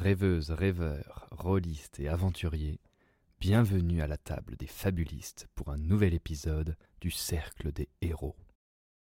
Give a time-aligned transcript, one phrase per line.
[0.00, 2.78] Rêveuses, rêveurs, rôlistes et aventuriers,
[3.40, 8.36] bienvenue à la table des fabulistes pour un nouvel épisode du Cercle des Héros.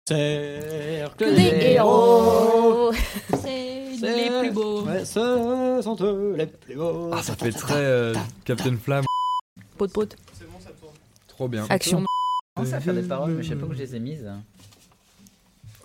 [0.08, 2.92] Cercle des héros,
[3.40, 4.82] c'est les plus beaux.
[4.86, 7.12] Ouais, ce sont eux les plus beaux.
[7.14, 9.06] Ah, ça fait très euh, Captain Flamme.
[9.78, 10.16] Pot pot.
[11.28, 11.68] Trop bien.
[11.70, 12.00] Action.
[12.00, 12.06] Je
[12.56, 14.28] commence à faire des paroles, mais je sais pas où je les ai mises.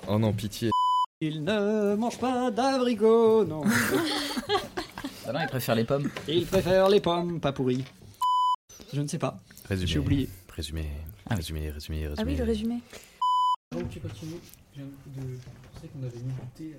[0.08, 0.70] Oh non, pitié.
[1.20, 3.62] Ils ne mangent pas d'abricots, non.
[5.26, 6.10] Ah non, ils préfèrent les pommes.
[6.26, 7.84] Ils préfèrent les pommes pas pourries.
[8.92, 9.38] Je ne sais pas.
[9.68, 9.86] Résumé.
[9.90, 10.28] J'ai oublié.
[10.48, 10.90] Résumé.
[11.26, 11.36] Ah oui.
[11.36, 12.14] Résumé, résumé, résumé.
[12.18, 12.78] Ah oui, le résumé.
[13.72, 14.40] Donc tu continues.
[14.74, 15.22] J'ai un coup de.
[15.22, 15.38] Je
[15.72, 16.76] pensais qu'on avait mis du thé.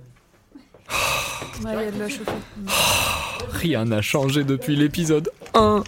[1.64, 2.32] Ouais, il l'a chauffé.
[3.50, 5.84] Rien n'a changé depuis l'épisode 1.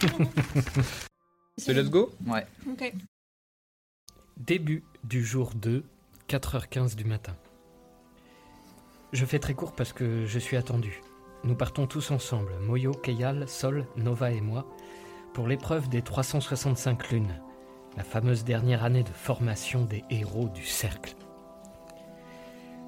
[1.58, 2.46] C'est let's go Ouais.
[2.70, 2.92] Ok.
[4.36, 5.84] Début du jour 2,
[6.28, 7.36] 4h15 du matin.
[9.12, 11.00] Je fais très court parce que je suis attendu.
[11.44, 14.66] Nous partons tous ensemble, Moyo, Keyal, Sol, Nova et moi,
[15.32, 17.40] pour l'épreuve des 365 lunes,
[17.96, 21.14] la fameuse dernière année de formation des héros du cercle.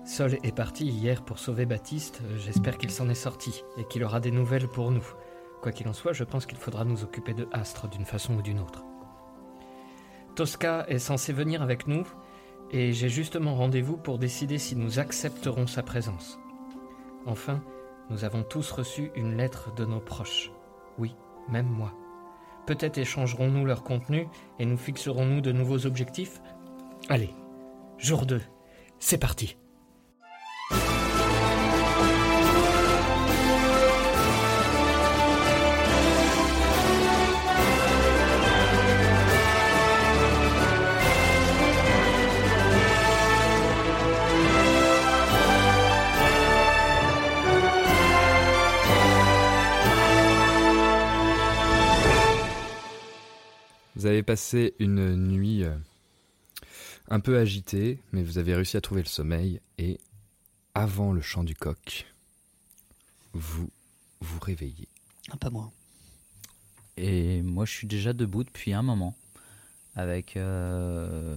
[0.05, 4.19] Sol est parti hier pour sauver Baptiste, j'espère qu'il s'en est sorti et qu'il aura
[4.19, 5.06] des nouvelles pour nous.
[5.62, 8.43] Quoi qu'il en soit, je pense qu'il faudra nous occuper de Astre d'une façon ou
[8.43, 8.83] d'une autre.
[10.34, 12.05] Tosca est censé venir avec nous
[12.72, 16.39] et j'ai justement rendez-vous pour décider si nous accepterons sa présence.
[17.27, 17.62] Enfin,
[18.10, 20.50] nous avons tous reçu une lettre de nos proches.
[20.98, 21.15] Oui,
[21.48, 21.94] même moi.
[22.66, 24.28] Peut-être échangerons-nous leur contenu
[24.59, 26.41] et nous fixerons-nous de nouveaux objectifs?
[27.09, 27.31] Allez,
[27.98, 28.41] jour 2,
[28.98, 29.56] c'est parti
[54.00, 55.77] Vous avez passé une nuit euh,
[57.11, 60.00] un peu agitée, mais vous avez réussi à trouver le sommeil et
[60.75, 62.06] avant le chant du coq,
[63.34, 63.69] vous
[64.22, 64.89] vous réveillez.
[65.31, 65.71] Ah, pas moi.
[66.97, 69.15] Et moi, je suis déjà debout depuis un moment
[69.94, 71.37] avec euh,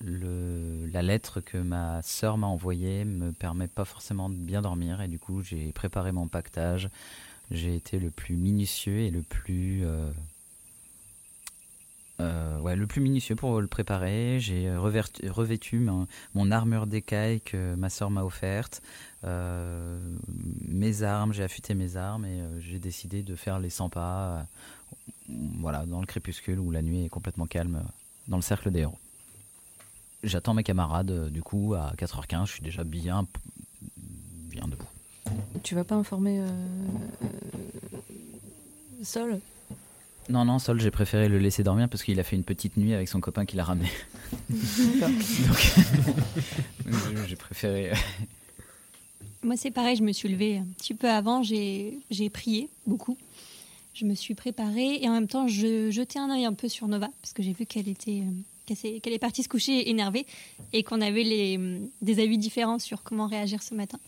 [0.00, 5.00] le, la lettre que ma sœur m'a envoyée me permet pas forcément de bien dormir
[5.00, 6.90] et du coup, j'ai préparé mon pactage.
[7.52, 10.10] J'ai été le plus minutieux et le plus euh,
[12.20, 14.38] euh, le plus minutieux pour le préparer.
[14.40, 15.78] J'ai reverti- revêtu
[16.34, 18.82] mon, armure d'écaille que ma sœur m'a offerte,
[19.24, 19.98] euh,
[20.68, 24.46] mes armes, j'ai affûté mes armes et euh, j'ai décidé de faire les 100 pas,
[25.28, 27.88] euh, voilà, dans le crépuscule où la nuit est complètement calme, euh,
[28.28, 28.98] dans le cercle des héros.
[30.22, 33.26] J'attends mes camarades, euh, du coup, à 4h15, je suis déjà bien,
[33.96, 34.88] bien debout.
[35.62, 36.46] Tu vas pas informer euh,
[37.22, 37.26] euh,
[39.02, 39.40] Sol?
[40.30, 42.94] Non, non, Sol, j'ai préféré le laisser dormir parce qu'il a fait une petite nuit
[42.94, 43.88] avec son copain qui l'a ramené.
[46.86, 47.90] Donc, j'ai préféré.
[47.92, 47.94] euh,
[49.42, 53.18] Moi, c'est pareil, je me suis levée un petit peu avant, j'ai j'ai prié beaucoup.
[53.92, 56.88] Je me suis préparée et en même temps, je jetais un œil un peu sur
[56.88, 60.26] Nova parce que j'ai vu qu'elle était euh, qu'elle est partie se coucher énervée
[60.72, 61.60] et qu'on avait les,
[62.02, 63.98] des avis différents sur comment réagir ce matin.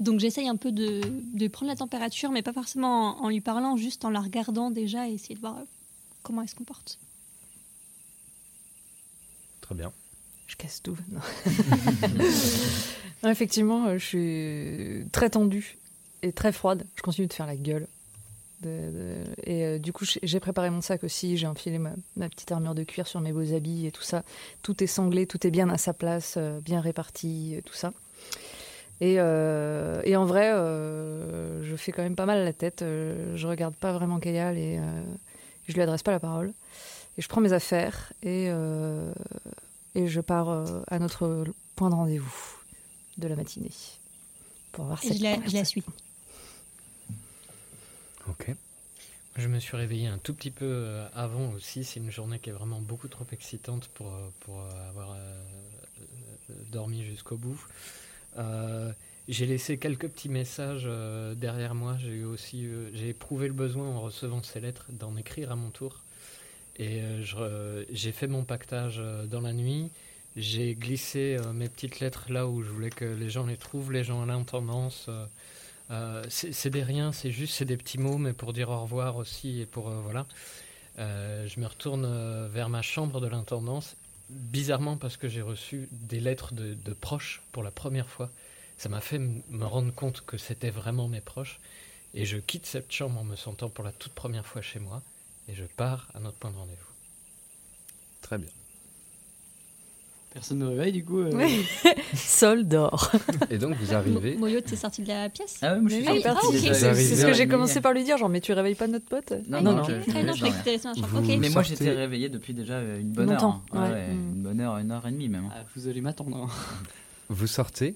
[0.00, 1.00] Donc j'essaye un peu de,
[1.34, 4.70] de prendre la température, mais pas forcément en, en lui parlant, juste en la regardant
[4.70, 5.64] déjà et essayer de voir euh,
[6.22, 6.98] comment elle se comporte.
[9.60, 9.92] Très bien.
[10.46, 10.96] Je casse tout.
[11.10, 11.20] Non.
[13.22, 15.78] Non, effectivement, euh, je suis très tendue
[16.20, 16.84] et très froide.
[16.94, 17.86] Je continue de faire la gueule.
[18.60, 21.38] De- de- Et euh, du coup, j'ai- préparé mon sac aussi.
[21.38, 24.24] J'ai enfilé ma, ma petite armure de cuir sur mes beaux habits et tout ça.
[24.62, 27.94] Tout est sanglé, tout est bien à sa place, euh, bien réparti, tout ça.
[29.04, 32.80] Et, euh, et en vrai, euh, je fais quand même pas mal la tête.
[32.80, 35.02] Euh, je regarde pas vraiment Kayal et euh,
[35.68, 36.54] je lui adresse pas la parole.
[37.18, 39.12] Et je prends mes affaires et, euh,
[39.94, 40.48] et je pars
[40.88, 41.44] à notre
[41.76, 42.34] point de rendez-vous
[43.18, 43.72] de la matinée.
[44.72, 45.84] Pour avoir Et cette je la, je la suis.
[48.26, 48.54] Ok.
[49.36, 51.84] Je me suis réveillé un tout petit peu avant aussi.
[51.84, 55.42] C'est une journée qui est vraiment beaucoup trop excitante pour, pour avoir euh,
[56.72, 57.60] dormi jusqu'au bout.
[58.38, 58.92] Euh,
[59.28, 61.96] j'ai laissé quelques petits messages euh, derrière moi.
[61.98, 65.70] J'ai aussi, euh, j'ai éprouvé le besoin en recevant ces lettres d'en écrire à mon
[65.70, 66.00] tour.
[66.76, 67.02] Et
[67.92, 69.00] j'ai fait mon pactage
[69.30, 69.92] dans la nuit.
[70.34, 74.02] J'ai glissé mes petites lettres là où je voulais que les gens les trouvent, les
[74.02, 75.08] gens à l'intendance.
[76.28, 79.60] c'est des riens, c'est juste c'est des petits mots, mais pour dire au revoir aussi
[79.60, 80.26] et pour voilà.
[80.98, 83.94] Je me retourne vers ma chambre de l'intendance,
[84.30, 88.30] bizarrement parce que j'ai reçu des lettres de, proches pour la première fois.
[88.78, 91.60] Ça m'a fait me rendre compte que c'était vraiment mes proches.
[92.14, 95.02] Et je quitte cette chambre en me sentant pour la toute première fois chez moi.
[95.48, 96.92] Et je pars à notre point de rendez-vous.
[98.22, 98.48] Très bien.
[100.34, 101.20] Personne ne réveille du coup.
[101.20, 101.64] euh, Oui.
[102.14, 103.12] Sol d'or.
[103.50, 104.36] Et donc vous arrivez.
[104.36, 105.58] Moyo, t'es sorti de la pièce?
[105.62, 106.68] Ah ouais, moi je suis oui, sorti.
[106.68, 109.06] ah, C'est ce que j'ai commencé par lui dire, genre, mais tu réveilles pas notre
[109.06, 109.30] pote?
[109.48, 111.06] Non, Ah, non, Ah non, je chambre.
[111.06, 111.36] Vous- Ok.
[111.38, 113.80] Mais moi j'étais réveillé depuis déjà une bonne Longtemps, heure.
[113.80, 113.86] hein.
[113.86, 113.92] ouais.
[113.94, 114.08] Ouais.
[114.10, 115.44] Une bonne heure, une heure et demie même.
[115.46, 115.52] hein.
[115.56, 116.36] ah, vous allez m'attendre.
[116.36, 116.48] hein.
[117.30, 117.94] Vous sortez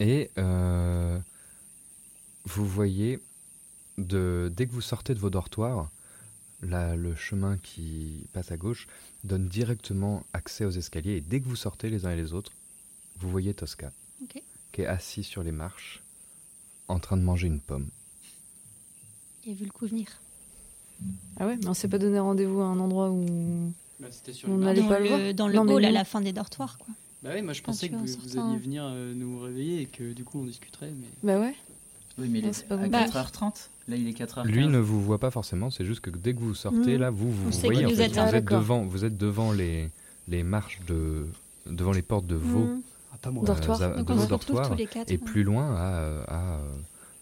[0.00, 1.16] et euh,
[2.46, 3.20] vous voyez,
[3.98, 5.90] de, dès que vous sortez de vos dortoirs,
[6.64, 8.86] là, le chemin qui passe à gauche
[9.22, 11.16] donne directement accès aux escaliers.
[11.16, 12.52] Et dès que vous sortez les uns et les autres,
[13.18, 13.92] vous voyez Tosca,
[14.72, 16.02] qui est assis sur les marches,
[16.88, 17.88] en train de manger une pomme.
[19.46, 20.08] Il a vu le coup venir.
[21.38, 23.72] Ah ouais, mais on s'est pas donné rendez-vous à un endroit où.
[24.00, 26.04] Bah, sur On une allait Dans pas le voir dans le Non, hall à la
[26.04, 26.94] fin des dortoirs, quoi.
[27.22, 30.12] Bah oui, moi je pensais que vous, vous alliez venir euh, nous réveiller et que
[30.12, 30.92] du coup on discuterait.
[30.94, 31.06] Mais...
[31.22, 31.54] Bah ouais.
[32.18, 32.88] Oui, mais il est à bon.
[32.90, 33.68] 4h30.
[33.88, 34.44] Là, il est 4h15.
[34.46, 37.00] Lui ne vous voit pas forcément, c'est juste que dès que vous sortez, Mhm.
[37.00, 37.84] là, vous vous voyez.
[37.84, 38.04] en vous fait.
[38.04, 39.90] êtes vous, devant, vous êtes devant les,
[40.28, 41.26] les marches de.
[41.66, 42.82] devant les portes de vos, Mmh.
[43.12, 43.44] Ah, pas moi.
[43.44, 43.80] Dortoir.
[43.82, 44.68] euh, Donc de on vos dortoirs.
[44.70, 45.10] tous les quatre.
[45.10, 46.58] Et plus loin, à, euh, à euh,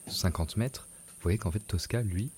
[0.08, 0.86] 50 mètres,
[1.16, 2.28] vous voyez qu'en fait, Tosca, lui,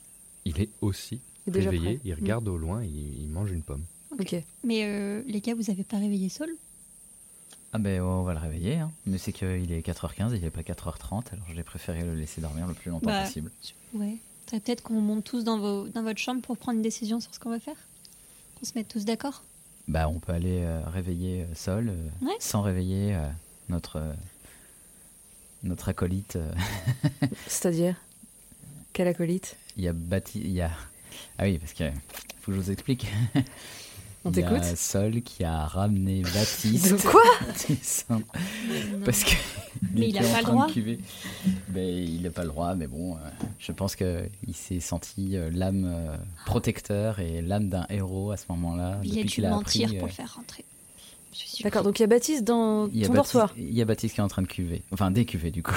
[0.45, 2.01] il est aussi Il est déjà réveillé.
[2.05, 2.17] Il Mm.
[2.21, 3.85] regarde au loin, il, il mange une pomme.
[4.19, 4.37] Ok.
[4.63, 6.49] Mais euh, les gars, vous avez pas réveillé Sol
[7.75, 8.77] Ah ben on va le réveiller.
[8.77, 8.91] hein.
[9.05, 11.33] Mais c'est qu'il est 4h15, il n'est pas 4h30.
[11.33, 13.51] Alors j'ai préféré le laisser dormir le plus longtemps Bah, possible.
[13.93, 14.17] Ouais.
[14.47, 17.41] Peut-être qu'on monte tous dans, vos, dans votre chambre pour prendre une décision sur ce
[17.41, 17.77] qu'on va faire.
[18.59, 19.43] Qu'on se mette tous d'accord.
[19.89, 22.37] Bah on peut aller euh, réveiller euh, Sol euh, Ouais.
[22.39, 23.29] sans réveiller euh,
[23.69, 24.13] notre, euh,
[25.65, 26.37] notre acolyte.
[26.37, 26.53] euh.
[27.49, 27.97] C'est-à-dire?
[28.93, 29.57] Quel acolyte?
[29.77, 29.95] Il y a
[30.37, 30.71] il y a...
[31.39, 31.91] Ah oui, parce que
[32.41, 33.09] faut que je vous explique.
[34.25, 36.93] On Il y a t'écoute Sol qui a ramené Baptiste.
[36.93, 37.23] De quoi.
[39.05, 39.33] Parce que
[39.93, 40.67] Mais il a était en pas le droit.
[40.71, 40.99] cuver.
[41.69, 43.19] Ben, il n'a pas le droit, mais bon, euh,
[43.59, 48.45] je pense qu'il s'est senti euh, l'âme euh, protecteur et l'âme d'un héros à ce
[48.51, 48.99] moment-là.
[49.03, 50.65] Il a depuis dû qu'il a mentir appris, pour euh, le faire rentrer.
[51.65, 53.55] D'accord, donc il y a Baptiste dans il y a ton Baptiste- dortoir.
[53.59, 54.83] Il y a Baptiste qui est en train de cuver.
[54.93, 55.75] Enfin, décuver du coup.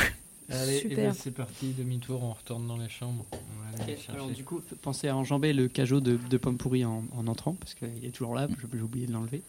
[0.49, 0.97] Allez, Super.
[0.97, 3.25] ben, c'est parti, demi-tour, on retourne dans les chambres.
[3.33, 4.11] On va aller Ok, les chercher.
[4.11, 7.53] Alors du coup, pensez à enjamber le cajot de, de pommes pourries en, en entrant
[7.53, 8.47] parce qu'il est toujours là.
[8.73, 9.41] J'ai oublié de l'enlever.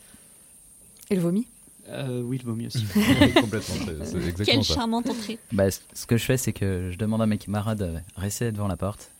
[1.11, 1.47] Et le vomi?
[1.88, 2.85] Euh, oui, vaut mieux aussi.
[3.40, 3.75] Complètement,
[4.05, 4.75] c'est exactement Quelle ça.
[4.75, 5.38] charmante entrée.
[5.52, 8.69] Bah, ce que je fais, c'est que je demande à mes camarades de rester devant
[8.69, 9.11] la porte.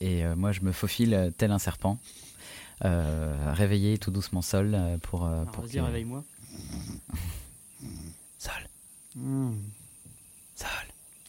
[0.00, 1.98] Et euh, moi, je me faufile euh, tel un serpent,
[2.84, 6.22] euh, réveiller tout doucement Sol euh, pour, euh, Alors, pour Vas-y, réveille-moi.
[8.38, 8.68] Sol.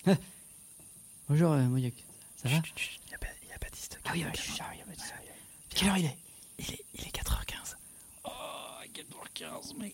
[1.30, 1.68] Bonjour, euh.
[2.42, 2.56] Ça va?
[3.08, 4.00] Il y, a Ba- il y a Baptiste.
[4.06, 5.14] Ah oui, ouais, chut, j'arrive, Baptiste.
[5.70, 6.18] Quelle heure il est?
[6.60, 7.76] Il est, il est 4h15.
[8.26, 8.30] Oh,
[8.94, 9.94] 4h15, mais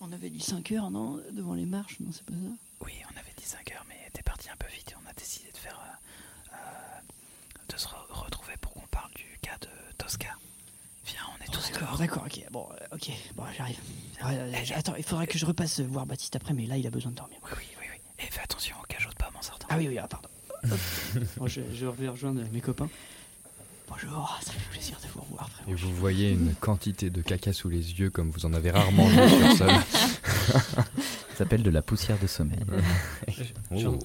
[0.00, 1.20] on avait dit 5h, non?
[1.32, 2.38] Devant les marches, non, c'est pas ça?
[2.84, 5.12] Oui, on avait dit 5 heures, mais t'es parti un peu vite et on a
[5.14, 5.78] décidé de faire.
[5.80, 10.34] euh, euh, de se re- retrouver pour qu'on parle du cas de Tosca.
[11.06, 11.98] Viens, on est Oh, tous D'accord, dehors.
[11.98, 12.50] d'accord, ok.
[12.50, 13.78] Bon, euh, ok, bon, j'arrive.
[14.24, 16.90] Ouais, j- attends, il faudra que je repasse voir Baptiste après, mais là, il a
[16.90, 17.38] besoin de dormir.
[17.44, 18.24] Oui, oui, oui, oui.
[18.24, 19.66] Et fais attention au cajot de en sortant.
[19.70, 20.28] Ah oui, oui, ah, pardon.
[21.38, 22.88] Bon, je, je vais rejoindre mes copains.
[23.88, 25.50] Bonjour, ça fait plaisir de vous revoir.
[25.66, 29.06] Et vous voyez une quantité de caca sous les yeux comme vous en avez rarement
[29.08, 29.70] vu sur sol.
[30.70, 30.84] Ça
[31.38, 32.60] s'appelle de la poussière de sommeil.
[33.72, 33.98] J'en- Oh.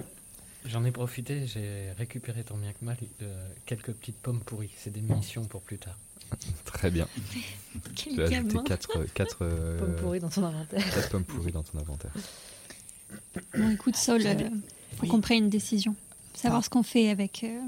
[0.68, 4.72] J'en ai profité, j'ai récupéré tant bien que mal euh, quelques petites pommes pourries.
[4.78, 5.96] C'est des munitions pour plus tard.
[6.64, 7.08] Très bien.
[7.96, 8.64] Quel Tu as ajouté gamin.
[8.64, 10.84] 4 quatre, euh, Pommes pourries dans ton inventaire.
[10.92, 12.10] quatre pommes pourries dans ton inventaire.
[13.56, 14.50] Bon, écoute, Saul, euh,
[14.96, 15.08] faut Oui.
[15.10, 15.96] qu'on prenne une décision.
[16.34, 16.64] Savoir Ah.
[16.64, 17.62] ce qu'on fait avec, euh,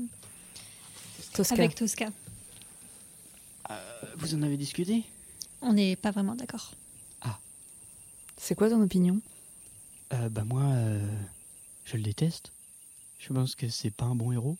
[1.33, 1.55] Tosca.
[1.55, 2.09] avec Tosca.
[3.69, 5.03] Euh, vous en avez discuté?
[5.61, 6.73] On n'est pas vraiment d'accord.
[8.39, 9.19] C'est quoi ton opinion?
[10.13, 11.03] Euh, Bah moi, euh,
[11.85, 12.51] je le déteste.
[13.17, 14.57] Je pense que c'est pas un bon héros.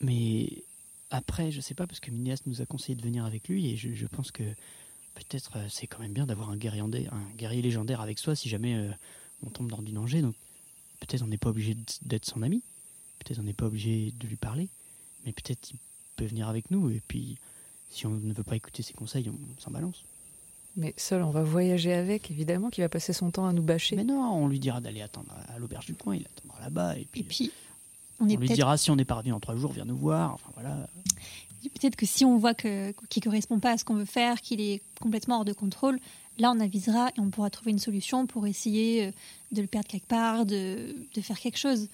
[0.00, 0.62] Mais
[1.10, 3.76] après, je sais pas, parce que Minéas nous a conseillé de venir avec lui, et
[3.76, 4.44] je, je pense que
[5.14, 8.48] peut-être euh, c'est quand même bien d'avoir un guerrier, un guerrier légendaire avec soi si
[8.48, 8.90] jamais euh,
[9.44, 10.22] on tombe dans du danger.
[10.22, 10.34] Donc
[11.00, 12.62] peut-être on n'est pas obligé d'être son ami,
[13.18, 14.68] peut-être on n'est pas obligé de lui parler,
[15.24, 15.78] mais peut-être il
[16.16, 17.36] peut venir avec nous, et puis
[17.90, 20.04] si on ne veut pas écouter ses conseils, on s'en balance.
[20.76, 23.96] Mais seul, on va voyager avec, évidemment, qui va passer son temps à nous bâcher.
[23.96, 27.06] Mais non, on lui dira d'aller attendre à l'auberge du coin, il attendra là-bas, et
[27.10, 27.52] puis, Et puis,
[28.20, 30.34] on lui dira si on n'est pas revenu en trois jours, viens nous voir.
[30.34, 30.88] Enfin voilà.
[31.62, 34.60] peut-être que si on voit que qu'il correspond pas à ce qu'on veut faire, qu'il
[34.60, 35.98] est complètement hors de contrôle,
[36.38, 39.10] là on avisera et on pourra trouver une solution pour essayer euh,
[39.52, 41.88] de le perdre quelque part, de, de faire quelque chose.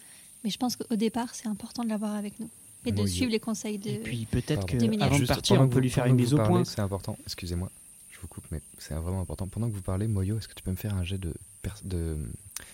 [0.45, 2.51] Mais je pense qu'au départ, c'est important de l'avoir avec nous
[2.85, 3.91] et de suivre les conseils de.
[3.91, 4.99] Et puis peut-être minutes.
[4.99, 6.65] qu'avant de partir, on que peut lui faire une que mise au parlez, point.
[6.65, 7.71] C'est important, excusez-moi,
[8.11, 9.47] je vous coupe, mais c'est vraiment important.
[9.47, 11.33] Pendant que vous parlez, Moyo, est-ce que tu peux me faire un jet de,
[11.63, 12.17] per- de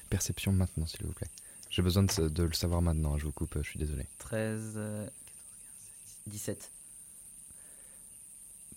[0.09, 1.29] perception maintenant, s'il vous plaît?
[1.69, 4.07] J'ai besoin de, de le savoir maintenant, je vous coupe, je suis désolé.
[4.21, 5.11] 13, euh, 14,
[6.27, 6.71] 15, 17.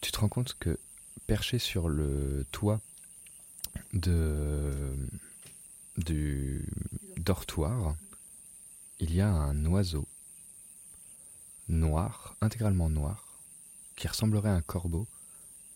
[0.01, 0.77] Tu te rends compte que
[1.27, 2.81] perché sur le toit
[3.93, 4.95] de,
[5.97, 6.65] du
[7.17, 7.95] dortoir,
[8.99, 10.07] il y a un oiseau
[11.67, 13.39] noir, intégralement noir,
[13.95, 15.07] qui ressemblerait à un corbeau,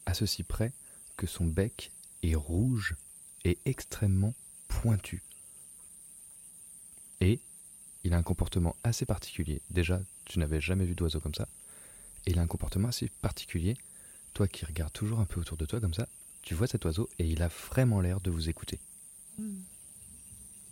[0.05, 0.71] à ceci près
[1.17, 1.91] que son bec
[2.23, 2.95] est rouge
[3.43, 4.33] et extrêmement
[4.67, 5.23] pointu.
[7.21, 7.39] Et
[8.03, 9.61] il a un comportement assez particulier.
[9.69, 11.47] Déjà, tu n'avais jamais vu d'oiseau comme ça.
[12.27, 13.77] Il a un comportement assez particulier.
[14.35, 16.07] Toi qui regardes toujours un peu autour de toi comme ça,
[16.43, 18.79] tu vois cet oiseau et il a vraiment l'air de vous écouter.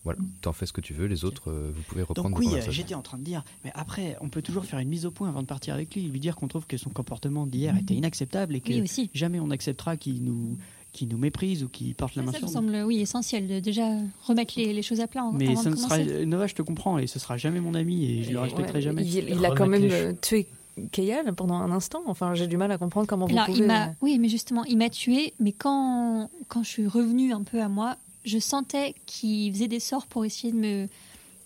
[0.04, 2.48] Voilà, t'en fais ce que tu veux, les autres, euh, vous pouvez reprendre Donc oui,
[2.58, 5.12] euh, j'étais en train de dire, mais après, on peut toujours faire une mise au
[5.12, 7.94] point avant de partir avec lui, lui dire qu'on trouve que son comportement d'hier était
[7.94, 9.10] inacceptable et que Oui, aussi.
[9.14, 10.58] jamais on acceptera qu'il nous,
[10.92, 13.62] qu'il nous méprise ou qu'il porte la main Ça sur me semble oui essentiel de
[13.62, 13.88] déjà
[14.24, 16.26] remettre les, les choses à plat en- Mais avant ça de ne sera, commencer.
[16.26, 18.82] Nova, je te comprends, et ce sera jamais mon ami et je le respecterai Ouais,
[18.82, 19.04] jamais.
[19.06, 20.48] Il, il a quand même euh, tué
[20.92, 22.04] Keyal pendant un instant.
[22.08, 23.68] Enfin, j'ai du mal à comprendre comment vous Alors, il pouvez...
[23.68, 25.34] m'a, euh, oui, mais justement, il m'a tué.
[25.40, 29.80] Mais quand, quand je suis revenue un peu à moi, je sentais qu'il faisait des
[29.80, 30.88] sorts pour essayer de me,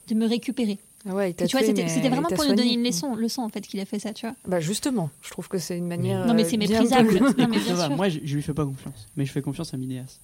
[0.07, 0.79] de me récupérer.
[1.09, 2.51] Ah ouais, il t'a tu vois, tué, c'était, mais c'était vraiment il t'a pour nous
[2.51, 2.79] donner soigné.
[2.79, 4.35] une leçon, leçon en fait qu'il a fait ça, tu vois.
[4.45, 6.25] Bah justement, je trouve que c'est une manière.
[6.25, 7.19] Non, mais euh, c'est bien méprisable.
[7.37, 7.95] Non, mais bien sûr.
[7.95, 10.19] moi je, je lui fais pas confiance, mais je fais confiance à Minéas.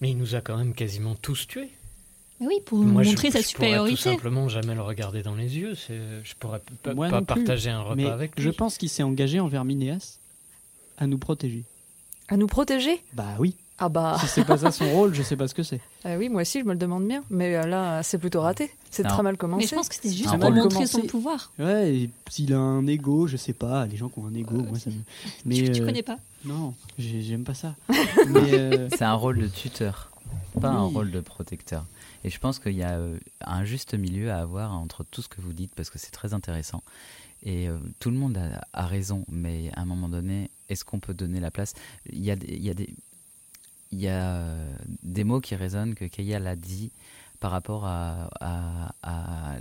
[0.00, 1.70] Mais il nous a quand même quasiment tous tués.
[2.40, 3.96] Mais oui, pour Moi, je- montrer sa je pourrais supériorité.
[3.96, 5.74] tout simplement jamais le regarder dans les yeux.
[5.74, 6.60] c'est- Je pourrais
[6.94, 7.26] Moi pas plus.
[7.44, 8.42] partager un repas mais avec lui.
[8.44, 10.18] je pense qu'il s'est engagé envers Minéas
[10.98, 11.64] à nous protéger.
[12.28, 13.02] À nous protéger?
[13.14, 14.16] Bah oui, Ah bah.
[14.20, 15.80] si c'est pas ça son rôle, je sais pas ce que c'est.
[16.04, 17.22] Ah oui, moi aussi, je me le demande bien.
[17.30, 18.70] Mais euh, là, c'est plutôt raté.
[18.90, 19.10] C'est Non.
[19.10, 19.62] très mal commencé.
[19.64, 21.00] Mais je pense que c'était juste Un pour montrer commencé.
[21.00, 21.52] son pouvoir.
[21.58, 24.56] Ouais, et s'il a un ego, je sais pas, les gens qui ont un ego,
[24.56, 24.96] moi ça me.
[25.44, 26.18] Mais tu, tu euh, connais pas.
[26.44, 27.74] Non, j'ai- j'aime pas ça.
[28.28, 30.10] mais euh, C'est un rôle de tuteur,
[30.60, 31.84] pas un rôle de protecteur.
[32.26, 35.28] Et je pense qu'il y a euh, un juste milieu à avoir entre tout ce
[35.28, 36.82] que vous dites parce que c'est très intéressant.
[37.44, 38.36] Et euh, tout le monde
[38.72, 41.74] a, raison, mais à un moment donné, est-ce qu'on peut donner la place?
[42.12, 42.92] Il y a, des- il y a des
[43.92, 46.90] il y a euh, des mots qui résonnent que Kaya l'a dit
[47.40, 49.56] par rapport à, à-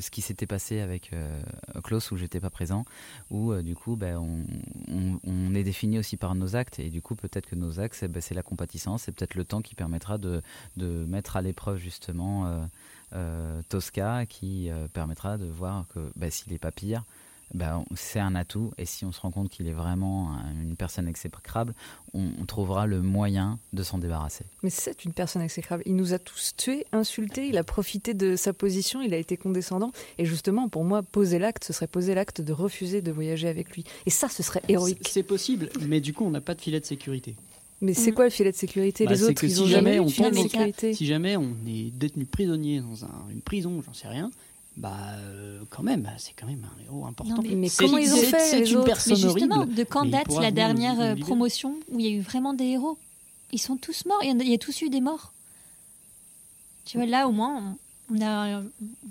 [0.00, 1.42] ce qui s'était passé avec euh,
[1.82, 2.84] Klaus où j'étais pas présent,
[3.30, 7.14] où euh, du coup ben, on, est défini aussi par nos actes et du coup
[7.14, 10.42] peut-être que nos actes c'est ben, la compatissance, c'est peut-être le temps qui permettra de,
[10.76, 12.66] mettre à l'épreuve justement
[13.14, 17.04] euh, Tosca qui permettra de voir que ben, s'il n'est pas pire,
[17.54, 20.50] ben, on- c'est un atout et si on se rend compte qu'il est vraiment un-
[20.62, 21.74] une personne exécrable,
[22.12, 24.44] on, on trouvera le moyen de s'en débarrasser.
[24.62, 25.82] Mais c'est une personne exécrable.
[25.86, 29.36] Il nous a tous tués, insultés, il a profité de sa position, il a été
[29.36, 29.92] condescendant.
[30.18, 33.70] Et justement, pour moi, poser l'acte, ce serait poser l'acte de refuser de voyager avec
[33.70, 33.84] lui.
[34.06, 35.08] Et ça, ce serait héroïque.
[35.08, 37.36] c'est possible, mais du coup on n'a pas de filet de sécurité.
[37.82, 39.90] Mais c'est quoi le filet de sécurité Bah, Les autres, que ils si ont jamais
[39.92, 40.94] jamais eu on de filet tombe de dans- sécurité.
[40.94, 44.30] Si jamais on est détenu prisonnier dans un- une prison, j'en sais rien,
[44.76, 47.36] bah euh, quand même, c'est quand même un héros important.
[47.36, 49.74] Non, mais- comment ils ont fait, C'est les une autres personne Mais justement, horrible.
[49.74, 52.98] de quand date la dernière euh, promotion où il y a eu vraiment des héros?
[53.52, 54.18] Ils sont tous morts.
[54.22, 55.32] Il y, a, il y a tous eu des morts.
[56.84, 57.76] Tu vois, là, au moins,
[58.10, 58.64] on, on a, on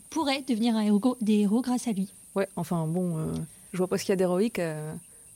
[0.09, 2.09] pourrait devenir un héros, des héros grâce à lui.
[2.35, 3.33] Ouais, enfin bon, euh,
[3.73, 4.75] je vois pas ce qu'il y a d'héroïque à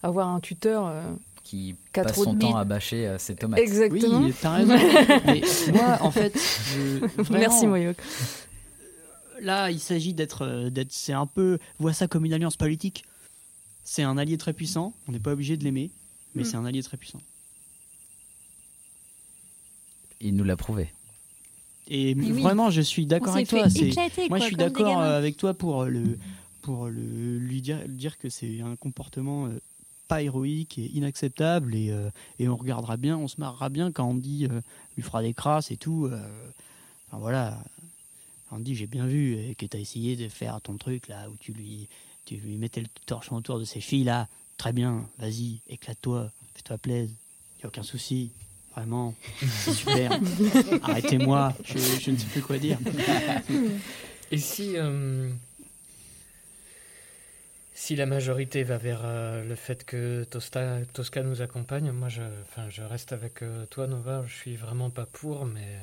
[0.03, 0.85] avoir un tuteur.
[0.87, 1.01] euh,
[1.43, 3.59] Qui passe son temps à bâcher euh, ses tomates.
[3.59, 4.19] Exactement.
[4.21, 4.75] Oui, t'as raison.
[5.25, 5.41] Mais
[5.73, 7.97] moi, en fait, je- vraiment, Merci Moyoc.
[9.41, 13.03] Là, il s'agit d'être, euh, d'être, c'est un peu, vois ça comme une alliance politique.
[13.83, 14.93] C'est un allié très puissant.
[15.07, 15.89] On n'est pas obligé de l'aimer,
[16.35, 16.45] mais Mm.
[16.45, 17.21] c'est un allié très puissant.
[20.21, 20.91] Il nous l'a prouvé.
[21.87, 22.41] Et Mais oui.
[22.41, 23.65] vraiment, je suis d'accord avec toi.
[23.67, 26.19] éclater, moi, quoi, je suis d'accord euh, avec toi pour le,
[26.61, 29.59] pour le, lui dire, dire que c'est un comportement euh,
[30.07, 31.73] pas héroïque et inacceptable.
[31.73, 34.61] Et, euh, et on regardera bien, on se marrera bien quand on dit euh,
[34.97, 36.05] lui fera des crasses et tout.
[36.05, 36.21] euh,
[37.07, 37.57] enfin voilà.
[38.51, 41.29] On dit j'ai bien vu euh, que tu as essayé de faire ton truc là
[41.29, 41.87] où tu lui,
[42.25, 44.27] tu lui mettais le torchon autour de ses filles là.
[44.57, 47.15] Très bien, vas-y, éclate-toi, fais-toi plaisir.
[47.61, 48.31] Y a aucun souci.
[48.75, 50.19] Vraiment, c'est super.
[50.83, 52.77] Arrêtez-moi, je, je ne sais plus quoi dire.
[54.31, 55.29] Et si, euh,
[57.73, 62.21] si la majorité va vers euh, le fait que Tosta, Tosca nous accompagne, moi je,
[62.43, 65.79] enfin, je reste avec euh, toi Nova, je suis vraiment pas pour, mais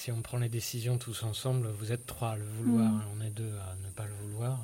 [0.00, 3.02] si on prend les décisions tous ensemble, vous êtes trois à le vouloir, Mm.
[3.18, 4.58] on est deux à ne pas le vouloir.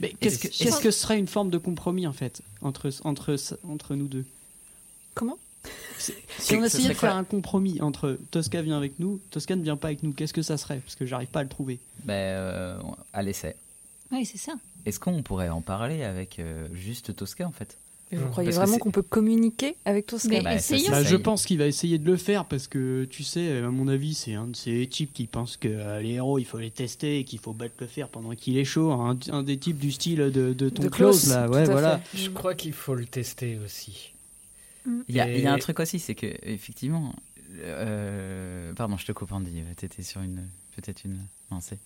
[0.00, 4.26] Mais qu'est-ce que, serait une forme de compromis en fait entre, entre, entre nous deux?
[5.14, 5.38] Comment?
[6.38, 9.76] Si on essayait de faire un compromis entre Tosca vient avec nous, Tosca ne vient
[9.76, 10.78] pas avec nous, qu'est-ce que ça serait?
[10.78, 11.80] Parce que j'arrive pas à le trouver.
[12.04, 12.78] Ben, euh,
[13.12, 13.56] à l'essai.
[14.12, 14.52] Oui, c'est ça.
[14.86, 17.76] Est-ce qu'on pourrait en parler avec euh, juste Tosca en fait?
[18.10, 18.30] Mais vous Mm.
[18.30, 20.90] croyez Parce vraiment qu'on peut communiquer avec Tosca Mais Bah, ça, essayons.
[20.90, 23.70] Bah, ça, je pense qu'il va essayer de le faire parce que tu sais, à
[23.70, 26.58] mon avis, c'est un de ces types qui pense que euh, les héros il faut
[26.58, 28.92] les tester et qu'il faut battre le fer pendant qu'il est chaud.
[28.92, 31.64] Un, un des types du style de, de ton De close Klaus, là, tout ouais,
[31.64, 31.98] voilà.
[31.98, 32.18] fait.
[32.18, 34.12] Je crois qu'il faut le tester aussi.
[35.08, 37.14] Il y, a, il y a un truc aussi, c'est que effectivement,
[37.62, 41.18] euh, pardon, je te coupe Andy, t'étais sur une, peut-être une
[41.50, 41.78] lancée.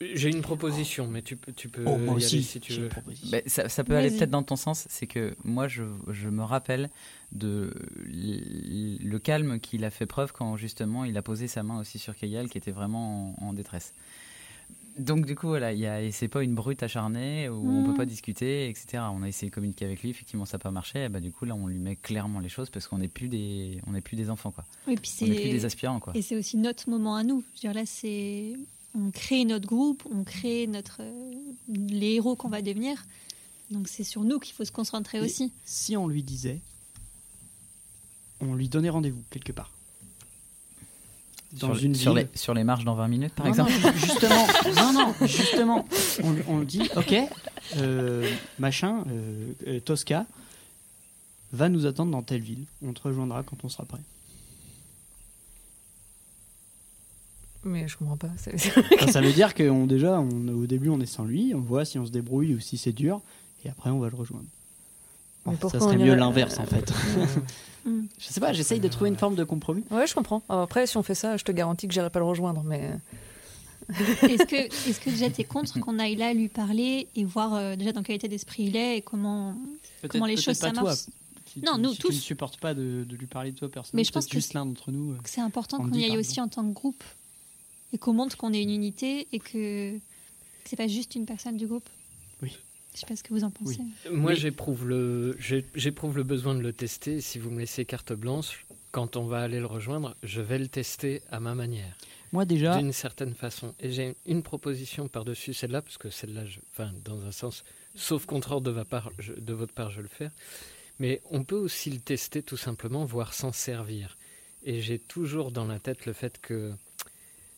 [0.00, 2.72] J'ai une proposition, mais tu peux, tu peux Oh, moi y aussi, aller si tu
[2.72, 2.88] veux.
[3.30, 6.42] Ben, ça, ça peut aller peut-être dans ton sens, c'est que moi je, je me
[6.42, 6.88] rappelle
[7.32, 7.72] de
[8.10, 12.16] le calme qu'il a fait preuve quand justement il a posé sa main aussi sur
[12.16, 13.92] Kayal qui était vraiment en, en détresse.
[14.98, 17.84] Donc du coup voilà, il y a- et c'est pas une brute acharnée où on
[17.84, 19.04] peut pas discuter, etc.
[19.12, 21.04] On a essayé de communiquer avec lui, effectivement ça n'a pas marché.
[21.04, 23.28] Et bah, du coup là on lui met clairement les choses parce qu'on n'est plus
[23.28, 24.64] des, on n'est plus des enfants quoi.
[24.88, 26.12] Et puis On n'est plus des aspirants quoi.
[26.16, 27.44] et c'est aussi notre moment à nous.
[27.54, 28.54] Je veux dire là, c'est
[28.94, 31.32] on crée notre groupe, on crée notre euh,
[31.68, 33.04] les héros qu'on va devenir.
[33.70, 35.52] Donc c'est sur nous qu'il faut se concentrer Et aussi.
[35.64, 36.60] Si on lui disait,
[38.40, 39.70] on lui donnait rendez-vous quelque part.
[41.52, 42.28] Dans sur, une sur ville.
[42.32, 43.72] les, sur les marches dans 20 minutes par Non, exemple.
[43.82, 45.88] non, justement, non, non, justement,
[46.22, 47.14] on, on dit, ok,
[47.76, 50.26] euh, machin, euh, Tosca
[51.52, 52.64] va nous attendre dans telle ville.
[52.82, 53.98] On te rejoindra quand on sera prêt.
[57.64, 58.30] Mais je comprends pas.
[58.34, 61.84] Enfin, ça veut dire qu'on déjà, on, au début, on est sans lui, on voit
[61.84, 63.20] si on se débrouille ou si c'est dur,
[63.64, 64.46] et après, on va le rejoindre.
[65.46, 66.90] Mais ça serait mieux l'inverse, en fait.
[67.84, 68.02] Mm.
[68.18, 69.84] Je sais pas, j'essaye de trouver une forme de compromis.
[69.90, 70.42] Ouais, je comprends.
[70.50, 72.62] Alors après, si on fait ça, je te garantis que j'irai pas le rejoindre.
[72.62, 72.90] Mais
[73.88, 77.76] Est-ce que est-ce que déjà t'es contre qu'on aille là lui parler et voir euh,
[77.76, 79.56] déjà dans quel état d'esprit il est et comment
[80.08, 81.06] comment les choses ça marche.
[81.64, 82.10] Non, nous tous.
[82.10, 83.98] ne supporte pas de, de lui parler de toi personnellement.
[84.00, 85.12] Mais je pense que juste l'un d'entre nous.
[85.12, 85.16] euh.
[85.24, 87.02] C'est important On qu'on y aille aussi en tant que groupe
[87.92, 89.98] et qu'on montre qu'on est une unité et que,
[90.64, 91.88] c'est pas juste une personne du groupe.
[92.42, 92.56] Oui.
[92.94, 93.78] Je sais pas ce que vous en pensez.
[94.10, 95.36] Moi, j'éprouve le,
[95.74, 97.20] j'éprouve le besoin de le tester.
[97.20, 100.66] Si vous me laissez carte blanche, quand on va aller le rejoindre, je vais le
[100.66, 101.96] tester à ma manière,
[102.32, 103.74] Moi, déjà, d'une certaine façon.
[103.78, 107.62] Et j'ai une proposition par-dessus celle-là, parce que celle-là, je- enfin, dans un sens,
[107.94, 110.32] sauf contre ordre de, va part- je- de votre part, je vais le faire.
[110.98, 114.16] Mais on peut aussi le tester tout simplement, voire s'en servir.
[114.64, 116.72] Et j'ai toujours dans la tête le fait que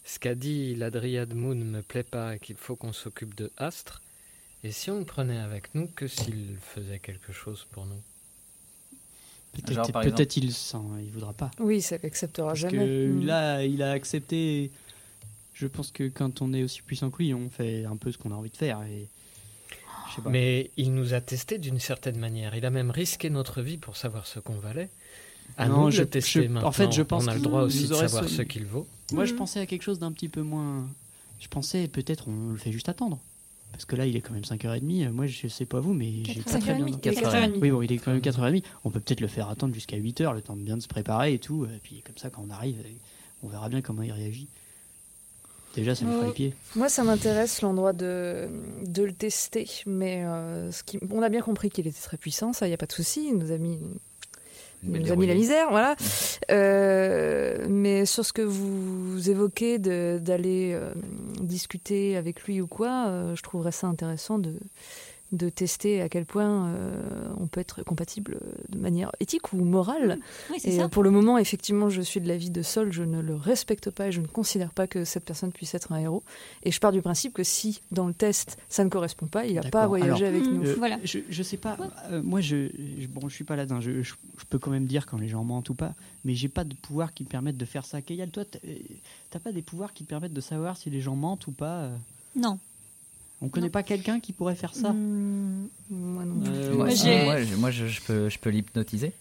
[0.05, 3.35] ce qu'a dit la Dryad Moon ne me plaît pas et qu'il faut qu'on s'occupe
[3.35, 4.01] de Astre.
[4.65, 8.01] Et si on le prenait avec nous, que s'il faisait quelque chose pour nous?
[9.53, 11.51] Peut-être par peut-être il sent, il voudra pas.
[11.59, 12.79] oui, ça l'acceptera Parce jamais.
[12.79, 13.27] que Mm.
[13.27, 14.71] là, il a accepté.
[15.55, 18.19] Je pense que quand on est aussi puissant que lui, on fait un peu ce
[18.19, 18.83] qu'on a envie de faire.
[18.85, 19.09] Et...
[20.11, 20.31] Je sais pas.
[20.31, 22.55] Mais il nous a testé d'une certaine manière.
[22.55, 24.89] Il a même risqué notre vie pour savoir ce qu'on valait.
[25.59, 27.95] À Non, je- tester je- en fait, je pense on a le droit aussi de
[27.95, 28.87] savoir ce qu'il vaut.
[29.13, 29.39] Moi, je Mhm.
[29.39, 30.87] pensais à quelque chose d'un petit peu moins.
[31.41, 33.19] Je pensais peut-être on le fait juste attendre.
[33.73, 35.09] Parce que là, il est quand même 5h30.
[35.13, 36.87] Moi, je sais pas vous, mais j'ai pas très bien.
[36.87, 37.01] 5h30.
[37.01, 37.53] 4h30.
[37.61, 38.63] Oui, bon, il est quand même 4h30.
[38.85, 41.35] On peut peut-être le faire attendre jusqu'à 8h, le temps de bien de se préparer
[41.35, 41.65] et tout.
[41.65, 42.77] Et puis, comme ça, quand on arrive,
[43.43, 44.47] on verra bien comment il réagit.
[45.75, 46.55] Déjà, ça me fera les pieds.
[46.77, 48.47] Moi, ça m'intéresse l'endroit de,
[48.87, 52.53] de le tester, mais euh, ce qui, on a bien compris qu'il était très puissant,
[52.53, 53.29] ça, il n'y a pas de souci.
[53.29, 53.79] Il nous a mis
[54.83, 55.97] nous a mis la misère, voilà.
[56.51, 60.93] Euh, mais sur ce que vous évoquez d'aller euh,
[61.41, 64.55] discuter avec lui ou quoi, euh, je trouverais ça intéressant de,
[65.33, 70.19] de tester à quel point euh, on peut être compatible de manière éthique ou morale.
[70.51, 70.85] Oui, Et ça.
[70.85, 73.91] euh, pour le moment, effectivement, je suis de l'avis de Sol, je ne le respecte
[73.91, 76.23] pas et je ne considère pas que cette personne puisse être un héros.
[76.65, 79.55] Et je pars du principe que si, dans le test, ça ne correspond pas, il
[79.55, 80.55] n'a pas à voyager Alors, avec Mm.
[80.55, 80.65] nous.
[80.67, 80.99] Euh, Voilà.
[81.03, 81.77] Je, je sais pas.
[82.11, 82.69] euh, moi, je,
[82.99, 83.81] je- bon, je suis pas là-dedans.
[83.81, 86.49] Je, je, je peux quand même dire quand les gens mentent ou pas, mais j'ai
[86.49, 88.03] pas de pouvoir qui me permettent de faire ça.
[88.03, 88.75] Kayal, toi, t'as euh,
[89.31, 91.79] t'as pas des pouvoirs qui te permettent de savoir si les gens mentent ou pas
[91.85, 91.97] euh?
[92.37, 92.59] Non.
[93.43, 96.43] On connaît pas quelqu'un qui pourrait faire ça Mm, moi non.
[96.47, 96.89] Euh, Moi,
[97.45, 99.13] je- moi, je, je peux, je peux l'hypnotiser.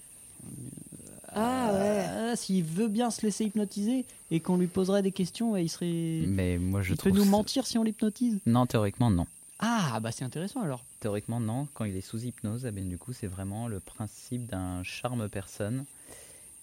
[1.33, 2.35] Ah ouais.
[2.35, 6.25] S'il veut bien se laisser hypnotiser et qu'on lui poserait des questions, et il serait.
[6.27, 8.39] Mais moi, je il peut nous mentir si on l'hypnotise?
[8.45, 9.25] Non, théoriquement, non.
[9.59, 10.83] Ah, bah c'est intéressant alors.
[10.99, 11.67] Théoriquement, non.
[11.73, 15.29] Quand il est sous hypnose, eh bien, du coup, c'est vraiment le principe d'un charme
[15.29, 15.85] personne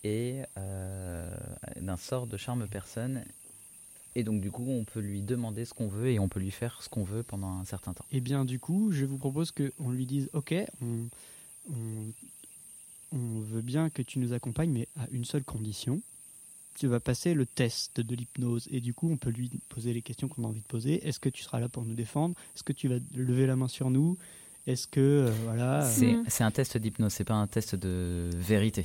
[0.04, 1.30] et euh,
[1.80, 3.24] d'un sort de charme personne.
[4.18, 6.50] Et donc, du coup, on peut lui demander ce qu'on veut et on peut lui
[6.50, 8.04] faire ce qu'on veut pendant un certain temps.
[8.10, 10.52] Eh bien, du coup, je vous propose qu'on lui dise Ok,
[10.82, 11.06] on,
[11.70, 12.12] on,
[13.12, 16.02] on veut bien que tu nous accompagnes, mais à une seule condition.
[16.74, 20.02] Tu vas passer le test de l'hypnose et du coup, on peut lui poser les
[20.02, 21.06] questions qu'on a envie de poser.
[21.06, 22.34] Est-ce que tu seras là pour nous défendre?
[22.56, 24.18] Est-ce que tu vas lever la main sur nous?
[24.66, 28.30] Est-ce que euh, voilà euh, C'est c'est un test d'hypnose, c'est pas un test de
[28.34, 28.84] vérité.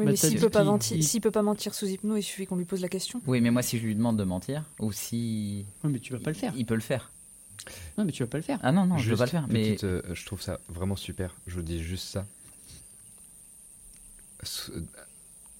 [0.00, 2.18] Oui, Bah, mais s'il dit peut pas mentir, il- s'il peut pas mentir sous hypnose,
[2.20, 3.20] il suffit qu'on lui pose la question.
[3.26, 5.64] Oui, mais moi, si je lui demande de mentir, ou si.
[5.84, 6.52] Ouais, mais tu vas pas le faire.
[6.56, 7.10] Il peut le faire.
[7.98, 8.58] Non, mais tu vas pas le faire.
[8.62, 9.46] Ah non, non, je Juste veux pas le faire.
[9.48, 11.36] Mais euh, je trouve ça vraiment super.
[11.46, 12.26] Je vous dis juste ça.
[14.42, 14.72] So-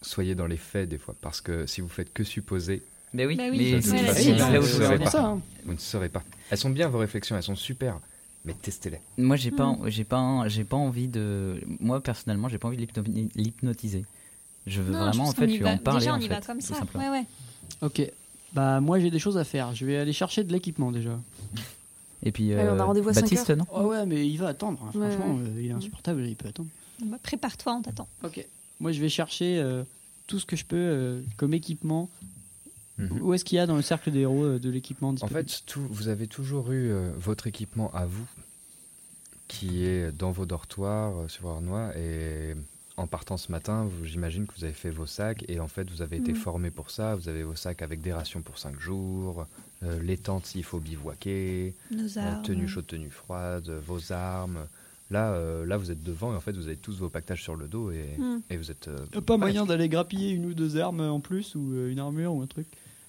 [0.03, 3.37] Soyez dans les faits des fois, parce que si vous faites que supposer, Mais oui,
[3.37, 4.51] Bah oui, mais c'est vous ça.
[4.51, 5.11] ne saurez pas.
[5.11, 5.39] ça.
[5.65, 6.23] Vous ne saurez pas.
[6.49, 7.99] Elles sont bien vos réflexions, elles sont super,
[8.47, 9.01] mais testez-les.
[9.19, 9.89] Moi, j'ai pas, Hmm.
[9.89, 11.61] j'ai pas, j'ai pas envie de.
[11.81, 14.07] Moi, personnellement, j'ai pas envie de l'hypno- l'hypnotiser.
[14.67, 16.01] Je veux Non, je vraiment, en fait, lui va- en parler.
[16.01, 16.75] Déjà, on en y va fait, comme tout ça.
[16.77, 17.05] simplement.
[17.05, 17.27] Ouais, ouais.
[17.83, 18.03] Ok.
[18.53, 19.75] Bah, moi, j'ai des choses à faire.
[19.75, 21.19] Je vais aller chercher de l'équipement déjà.
[22.23, 24.79] Et puis, Allez, on a euh, Baptiste, non Oh ouais, mais il va attendre.
[24.85, 24.99] hein.
[24.99, 25.43] Ouais, Franchement, ouais.
[25.57, 26.69] euh, il est insupportable, il peut attendre.
[27.05, 28.09] Bah, Prépare-toi, on t'attend.
[28.23, 28.45] Ok.
[28.81, 29.83] Moi, je vais chercher euh,
[30.27, 32.11] tout ce que je peux euh, comme équipement.
[32.99, 33.23] Mhm.
[33.23, 35.63] Où est-ce qu'il y a dans le cercle des héros euh, de l'équipement En fait,
[35.65, 38.27] tout, vous avez toujours eu euh, votre équipement à vous,
[39.49, 42.55] qui est dans vos dortoirs euh, sur Arnois, et
[43.01, 45.91] en partant ce matin, vous- j'imagine que vous avez fait vos sacs, et en fait,
[45.91, 46.39] vous avez été Mhm.
[46.39, 47.15] formé pour ça.
[47.17, 49.47] Vous avez vos sacs avec des rations pour 5 jours,
[49.83, 52.43] euh, les tentes s'il faut bivouaquer, Nos euh, armes.
[52.43, 54.67] tenue chaude, tenue froide, vos armes.
[55.11, 57.57] Là, euh, là, vous êtes devant, et en fait, vous avez tous vos pactages sur
[57.57, 58.17] le dos, et,
[58.51, 58.87] et vous êtes.
[58.89, 62.33] euh, pas moyen d'aller grappiller une ou deux armes en plus ou euh, une armure
[62.35, 62.67] ou un truc?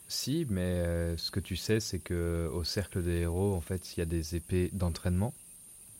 [0.08, 3.95] Si, mais euh, ce que tu sais, c'est que au cercle des héros, en fait,
[3.95, 5.34] il y a des épées d'entraînement,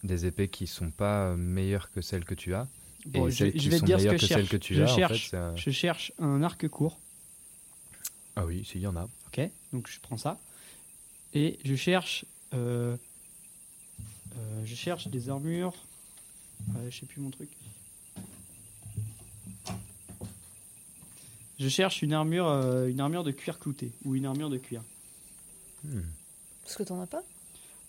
[0.04, 2.68] des épées qui sont pas meilleures que celles que tu as,
[3.08, 4.50] Bon, et je, vais te dire ce que que, je celles cherche.
[4.50, 4.92] que tu je, as.
[4.92, 6.98] en cherche fait, c'est un- je cherche un arc court.
[8.36, 9.08] Ah oui, s'il y en a.
[9.28, 9.42] Ok,
[9.74, 10.40] donc je prends ça.
[11.34, 12.26] Et je cherche.
[12.54, 12.96] euh,
[14.38, 15.74] euh, je cherche des armures.
[16.76, 17.50] Ouais, je sais plus mon truc.
[21.60, 24.82] Je cherche une armure, euh, une armure de cuir clouté ou une armure de cuir.
[25.84, 26.02] Hmm.
[26.64, 27.24] Parce que t'en as pas?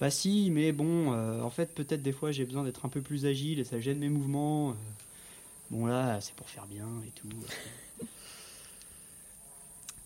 [0.02, 3.00] Bah si, mais bon, euh, en fait peut-être des fois j'ai besoin d'être un peu
[3.00, 4.70] plus agile et ça gêne mes mouvements.
[4.70, 4.74] euh.
[5.70, 7.28] Bon là, c'est pour faire bien et tout.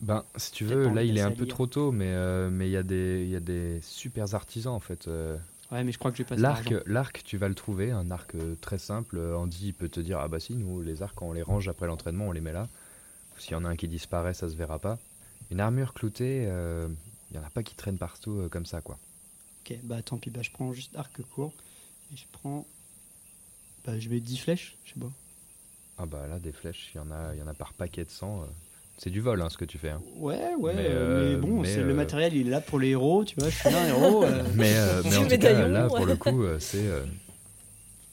[0.03, 2.69] Ben, si tu veux, pas là, il est un peu trop tôt, mais euh, mais
[2.69, 5.09] il y a des il y a des super artisans en fait.
[5.09, 5.39] euh.
[5.73, 8.11] Ouais, mais je crois que je vais passer L'arc, l'arc, tu vas le trouver, un
[8.11, 9.17] arc euh, très simple.
[9.17, 11.43] Euh, Andy il peut te dire ah bah si nous les arcs quand on les
[11.43, 12.69] range après l'entraînement on les met là.
[13.39, 14.99] S'il y en a un qui disparaît ça se verra pas.
[15.51, 16.87] Une armure cloutée, euh,
[17.31, 18.99] il y en a pas qui traînent partout euh, comme ça quoi.
[19.69, 21.53] Ok, bah tant pis, bah je prends juste arc court.
[22.13, 22.65] Et je prends.
[23.85, 25.11] Bah je mets 10 flèches, je sais pas.
[25.99, 28.05] Ah bah là des flèches, il y en a il y en a par paquet
[28.05, 28.43] de 100.
[28.43, 28.45] euh.
[28.99, 29.91] C'est du vol hein, ce que tu fais.
[29.91, 30.01] hein.
[30.17, 32.79] Ouais, ouais, Mais, euh, mais euh, bon, mais, c'est le matériel il est là pour
[32.79, 34.23] les héros, tu vois, je suis un héros.
[34.25, 37.05] euh, Mais, euh, mais en tout cas là pour le coup c'est euh,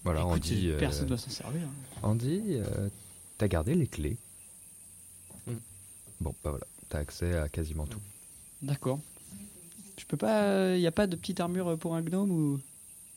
[0.04, 0.70] voilà écoute, Andy.
[0.70, 1.62] euh, personne doit s'en servir.
[1.62, 2.00] hein.
[2.02, 2.90] Andy, euh,
[3.38, 4.18] t'as gardé les clés.
[5.48, 5.54] Mm.
[6.20, 8.02] Bon bah voilà, t'as accès à quasiment tout.
[8.62, 9.00] D'accord.
[9.98, 10.76] Je peux pas.
[10.76, 12.60] Il n'y a pas de petite armure pour un gnome ou?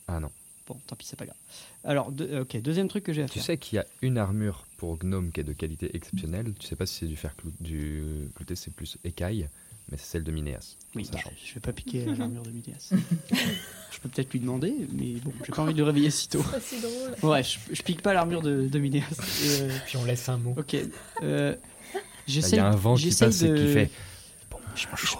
[0.07, 0.29] Ah non.
[0.67, 1.37] Bon, tant pis, c'est pas grave.
[1.85, 3.43] Alors, euh, ok, deuxième truc que j'ai à Tu faire.
[3.45, 6.53] sais qu'il y a une armure pour gnome qui est de qualité exceptionnelle.
[6.59, 8.03] Tu sais pas si c'est du fer clou- du
[8.35, 9.47] clouté, c'est plus écaille,
[9.89, 10.75] mais c'est celle de Minéas.
[10.93, 11.33] Oui, ça bah, change.
[11.45, 12.91] je vais pas piquer l'armure de Midias.
[13.31, 16.43] je peux peut-être lui demander, mais bon, j'ai pas envie de le réveiller si tôt.
[16.61, 17.31] Si drôle.
[17.31, 19.05] Ouais, je, je pique pas l'armure de, de Midias.
[19.45, 20.53] Et, euh, Puis on laisse un mot.
[20.57, 20.75] ok.
[21.23, 21.55] Euh,
[22.27, 23.89] Il j'essaye- y a un vent qui et de- fait.
[24.75, 25.15] Je, je- je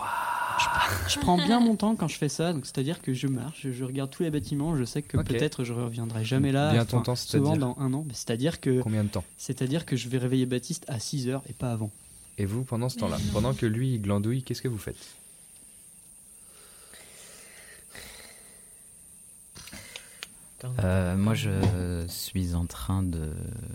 [1.07, 3.71] Je prends bien mon temps quand je fais ça, donc c'est-à-dire que je marche, je,
[3.71, 6.71] je regarde tous les bâtiments, je sais que peut-être je reviendrai jamais là.
[6.71, 8.03] Bien ton temps, souvent c'est-à-dire dans un an.
[8.07, 11.43] mais C'est-à-dire que Combien de temps c'est-à-dire que je vais réveiller Baptiste à 6 heures
[11.49, 11.91] et pas avant.
[12.37, 14.97] Et vous, pendant ce temps-là, pendant que lui il glandouille, qu'est-ce que vous faites?
[20.83, 23.29] Euh, moi, je suis en train de.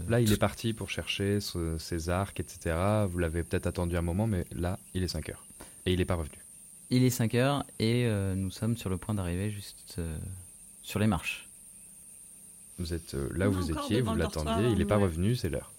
[0.09, 2.77] Là, il est parti pour chercher ce- ses arcs, etc.
[3.09, 5.45] Vous l'avez peut-être attendu un moment, mais là, il est 5 heures.
[5.87, 6.35] Et il n'est pas revenu.
[6.95, 10.19] Il est 5 heures et euh, nous sommes sur le point d'arriver juste euh,
[10.83, 11.49] sur les marches.
[12.79, 15.73] Vous êtes euh, là où vous étiez, vous l'attendiez, il n'est pas revenu, c'est l'heure.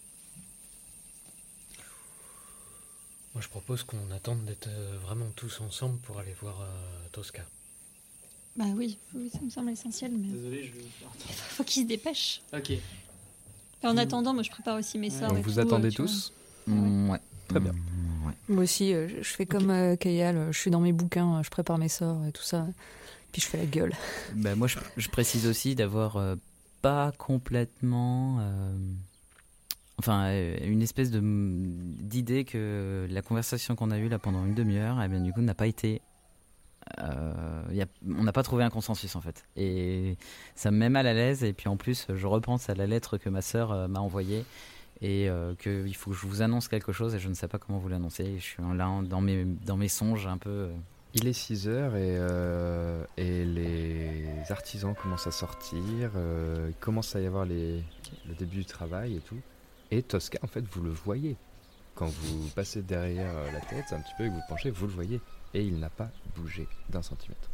[3.35, 6.65] Moi, je propose qu'on attende d'être euh, vraiment tous ensemble pour aller voir euh,
[7.11, 7.43] Tosca.
[8.55, 10.85] Bah oui, oui, ça me semble essentiel, mais Désolé, je vais.
[11.27, 12.41] faut qu'il se dépêche.
[12.55, 12.71] Ok.
[12.71, 12.81] Et
[13.83, 15.29] en attendant, moi je prépare aussi mes sorts.
[15.29, 16.05] Donc et vous tout, attendez vois.
[16.05, 16.33] tous
[16.65, 17.19] Mm, ouais.
[17.53, 17.71] Très bien.
[17.73, 18.33] Mm, ouais.
[18.49, 21.49] Moi aussi, euh, je fais comme euh, Kayal, euh, je suis dans mes bouquins, je
[21.49, 22.67] prépare mes sorts et tout ça.
[23.31, 23.93] Puis je fais la gueule.
[24.35, 26.17] Bah, moi, je, je précise aussi d'avoir
[26.81, 28.37] pas complètement.
[28.41, 28.75] euh,
[29.97, 30.29] enfin,
[30.63, 35.07] une espèce de d'idée que la conversation qu'on a eue là pendant une demi-heure, eh
[35.07, 36.01] bien, du coup, n'a pas été.
[36.99, 39.45] euh, y a- on n'a pas trouvé un consensus en fait.
[39.55, 40.17] Et
[40.53, 41.43] ça me met mal à l'aise.
[41.43, 44.43] Et puis en plus, je repense à la lettre que ma sœur m'a envoyée.
[45.01, 47.57] Et euh, qu'il faut que je vous annonce quelque chose et je ne sais pas
[47.57, 48.35] comment vous l'annoncer.
[48.37, 50.49] Je suis là dans mes, dans mes songes un peu.
[50.49, 50.73] euh,
[51.13, 57.15] Il est 6 heures et, euh, et les artisans commencent à sortir, euh, il commence
[57.15, 57.83] à y avoir les,
[58.27, 59.37] le début du travail et tout.
[59.91, 61.35] Et Tosca, en fait, vous le voyez.
[61.95, 64.87] Quand vous passez derrière euh, la tête un petit peu et que vous penchez, vous
[64.87, 65.19] le voyez.
[65.53, 67.49] Et il n'a pas bougé d'un centimètre.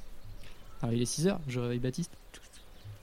[0.81, 2.11] Alors il est 6 heures, je réveille Baptiste.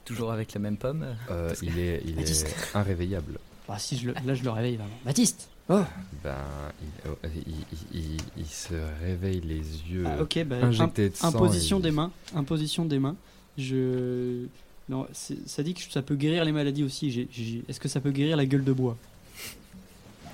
[0.07, 1.05] toujours avec la même pomme.
[1.31, 3.39] Euh, il est, il est inréveillable.
[3.69, 4.91] Ah si, je le- là je le réveille vraiment.
[5.05, 5.81] Baptiste Oh
[6.23, 6.37] Ben,
[6.81, 7.55] il, oh, il-
[7.93, 9.57] il- il- il se réveille les
[9.91, 11.29] yeux Ah, Ok, bah, injectés de sang.
[11.29, 12.13] imposition et- des mains.
[12.37, 13.17] Imposition des mains.
[13.59, 14.45] Je.
[14.89, 17.29] Non, c'est- ça dit que ça peut guérir les maladies aussi.
[17.69, 18.97] Est-ce que ça peut guérir la gueule de bois?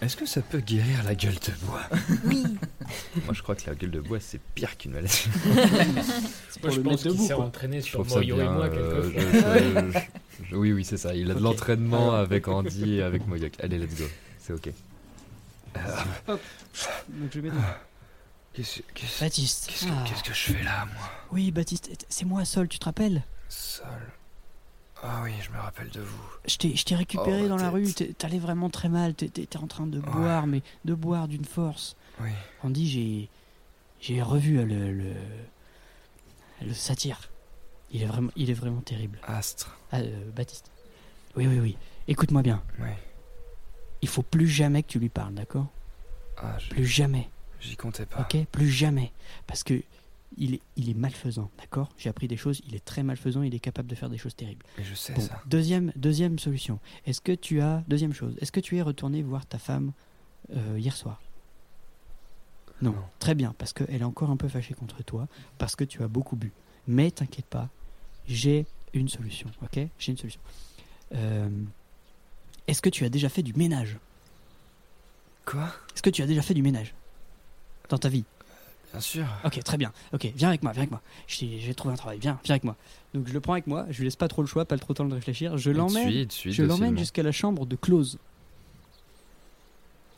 [0.02, 1.82] Est-ce que ça peut guérir la gueule de bois
[2.24, 2.44] Oui.
[3.24, 5.28] Moi, je crois que la gueule de bois, c'est pire qu'une maladie.
[6.62, 9.58] Moi, je le pense qu'il s'est entraîné Je sur Moyo et moi euh, quelquefois.
[9.58, 9.98] je-
[10.40, 11.14] je- je- oui, oui, c'est ça.
[11.14, 12.14] Il a de l'entraînement Alors.
[12.16, 13.52] avec Andy et avec Moyoc.
[13.60, 14.04] Allez, let's go.
[14.38, 14.70] C'est ok.
[16.28, 16.38] Donc
[17.32, 17.62] je vais mettre-
[18.54, 19.66] Qu'est-ce qu'est-ce- Baptiste.
[19.68, 20.04] qu'est-ce que, Ah.
[20.06, 21.10] qu'est-ce que je fais là, moi?
[21.32, 23.22] Oui, Baptiste, c'est moi, Sol, tu te rappelles?
[23.48, 23.86] Seul.
[25.02, 26.22] Ah oui, je me rappelle de vous.
[26.46, 29.98] Je t'ai récupéré Oh, dans la rue, t'allais vraiment très mal, t'étais en train de
[29.98, 31.96] boire, mais de boire d'une force.
[32.20, 32.30] Oui.
[32.62, 33.28] Andy, j'ai
[34.00, 35.12] j'ai revu le, le
[36.64, 37.30] le satire.
[37.90, 39.18] Il est vraiment il est vraiment terrible.
[39.26, 39.76] Astre.
[39.90, 40.70] Ah, euh, Baptiste.
[41.36, 41.76] Oui oui oui.
[42.06, 42.62] Écoute-moi bien.
[42.78, 42.88] Oui.
[44.02, 45.66] Il faut plus jamais que tu lui parles, d'accord?
[46.38, 47.28] Ah, Plus jamais.
[47.60, 48.20] j'y comptais pas.
[48.20, 48.36] Ok?
[48.50, 49.12] Plus jamais.
[49.46, 49.82] Parce que
[50.36, 51.88] il est, il est malfaisant, d'accord?
[51.98, 54.34] J'ai appris des choses, il est très malfaisant, il est capable de faire des choses
[54.34, 54.64] terribles.
[54.78, 55.40] Je sais Bon, ça.
[55.46, 56.78] deuxième, deuxième solution.
[57.06, 57.82] Est-ce que tu as.
[57.88, 58.34] Deuxième chose.
[58.40, 59.92] Est-ce que tu es retourné voir ta femme
[60.54, 61.20] euh, hier soir?
[62.80, 62.92] Non.
[62.92, 63.02] Non.
[63.20, 66.08] Très bien, parce qu'elle est encore un peu fâchée contre toi, parce que tu as
[66.08, 66.52] beaucoup bu.
[66.88, 67.68] Mais t'inquiète pas,
[68.26, 69.86] j'ai une solution, ok?
[69.98, 70.40] J'ai une solution.
[71.14, 71.48] Euh,
[72.66, 73.98] Est-ce que tu as déjà fait du ménage?
[75.44, 75.72] Quoi?
[75.94, 76.94] Est-ce que tu as déjà fait du ménage?
[77.88, 78.24] Dans ta vie?
[78.92, 79.24] Bien sûr.
[79.44, 79.92] Ok, très bien.
[80.12, 81.00] Ok, viens avec moi, viens avec moi.
[81.26, 82.76] J'ai trouvé un travail, viens, viens avec moi.
[83.14, 84.92] Donc je le prends avec moi, je lui laisse pas trop le choix, pas trop
[84.92, 85.56] le temps de réfléchir.
[85.56, 88.18] Je l'emmène je l'emmène jusqu'à la chambre de Close.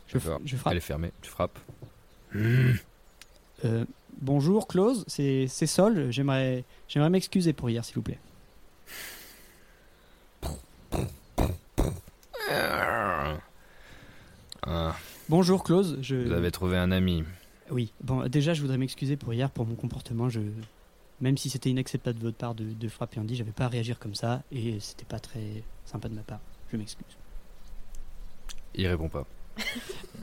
[0.08, 0.42] Je, frappe.
[0.70, 1.12] Elle est fermée.
[1.22, 1.58] Tu frappes.
[3.64, 3.84] Euh,
[4.20, 6.10] bonjour Close, c'est Sol.
[6.10, 8.18] J'aimerais j'aimerais m'excuser pour hier, s'il vous plaît.
[14.66, 14.94] Ah,
[15.28, 16.16] Bonjour Close, je.
[16.16, 17.24] vous avez trouvé un ami.
[17.70, 17.92] Oui.
[18.02, 20.28] Bon, déjà, je voudrais m'excuser pour hier, pour mon comportement.
[20.28, 20.40] Je,
[21.20, 23.98] même si c'était inacceptable de votre part de, de frapper Andy, j'avais pas à réagir
[23.98, 26.40] comme ça et c'était pas très sympa de ma part.
[26.72, 27.16] Je m'excuse.
[28.74, 29.26] Il répond pas.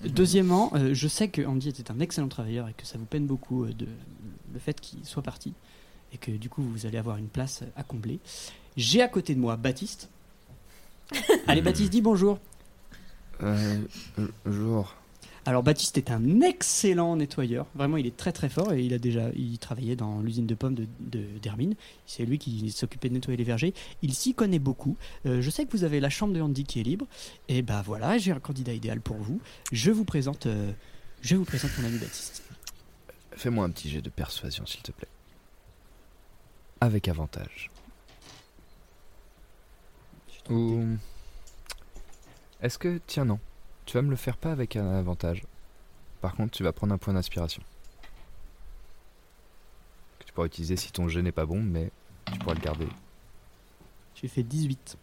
[0.03, 3.25] Deuxièmement, euh, je sais que Andy était un excellent travailleur et que ça vous peine
[3.25, 3.87] beaucoup euh, de
[4.53, 5.53] le fait qu'il soit parti
[6.13, 8.19] et que du coup vous allez avoir une place à combler.
[8.75, 10.09] J'ai à côté de moi Baptiste.
[11.47, 12.39] Allez Baptiste, dis bonjour.
[13.41, 13.79] Euh,
[14.45, 14.93] jour.
[15.47, 17.65] Alors Baptiste est un excellent nettoyeur.
[17.73, 20.53] Vraiment, il est très très fort et il a déjà, il travaillait dans l'usine de
[20.53, 21.73] pommes de, de- d'Hermine.
[22.05, 23.73] C'est lui qui s'occupait de nettoyer les vergers.
[24.03, 24.97] Il s'y connaît beaucoup.
[25.25, 27.07] Euh, je sais que vous avez la chambre de Andy qui est libre.
[27.47, 29.41] Et bah voilà, j'ai un candidat idéal pour vous.
[29.71, 30.71] Je vous présente, euh,
[31.21, 32.43] je vous présente mon ami Baptiste.
[33.31, 35.07] Fais-moi un petit jet de persuasion, s'il te plaît.
[36.81, 37.71] Avec avantage.
[40.51, 40.83] Ou.
[42.61, 42.99] Est-ce que.
[43.07, 43.39] Tiens, non.
[43.85, 45.43] Tu vas me le faire pas avec un avantage.
[46.21, 47.61] Par contre, tu vas prendre un point d'inspiration.
[50.25, 51.91] Tu pourras utiliser si ton jet n'est pas bon, mais
[52.31, 52.87] tu pourras le garder.
[54.15, 54.97] J'ai fait 18.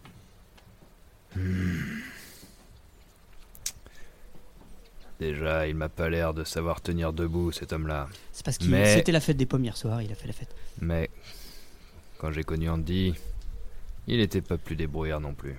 [5.18, 8.08] Déjà, il m'a pas l'air de savoir tenir debout, cet homme-là.
[8.32, 10.32] C'est parce que Mais- c'était la fête des pommes hier soir, il a fait la
[10.32, 10.54] fête.
[10.80, 11.10] Mais
[12.18, 13.14] quand j'ai connu Andy,
[14.06, 15.56] il était pas plus débrouillard non plus.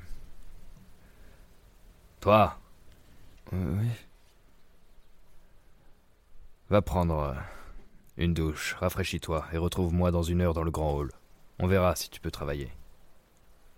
[2.21, 2.57] Toi
[3.51, 3.87] Oui.
[6.69, 7.33] Va prendre euh,
[8.17, 11.11] une douche, rafraîchis-toi et retrouve-moi dans une heure dans le grand hall.
[11.57, 12.71] On verra si tu peux travailler.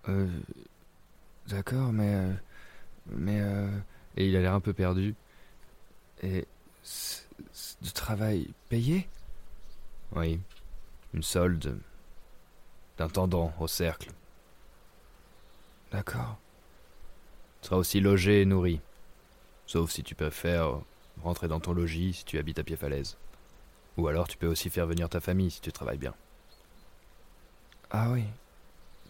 [0.09, 0.27] Euh.
[1.47, 2.13] D'accord, mais.
[2.15, 2.33] euh,
[3.07, 3.39] mais.
[3.41, 3.69] euh,
[4.17, 5.15] Et il a l'air un peu perdu.
[6.21, 6.45] Et.
[7.81, 9.07] Du travail payé?
[10.15, 10.39] Oui.
[11.13, 11.79] Une solde
[12.97, 14.11] d'intendant au cercle.
[15.91, 16.37] D'accord.
[17.61, 18.81] Tu seras aussi logé et nourri.
[19.71, 20.81] Sauf si tu préfères
[21.23, 23.15] rentrer dans ton logis si tu habites à pied falaise.
[23.95, 26.13] Ou alors tu peux aussi faire venir ta famille si tu travailles bien.
[27.89, 28.25] Ah oui.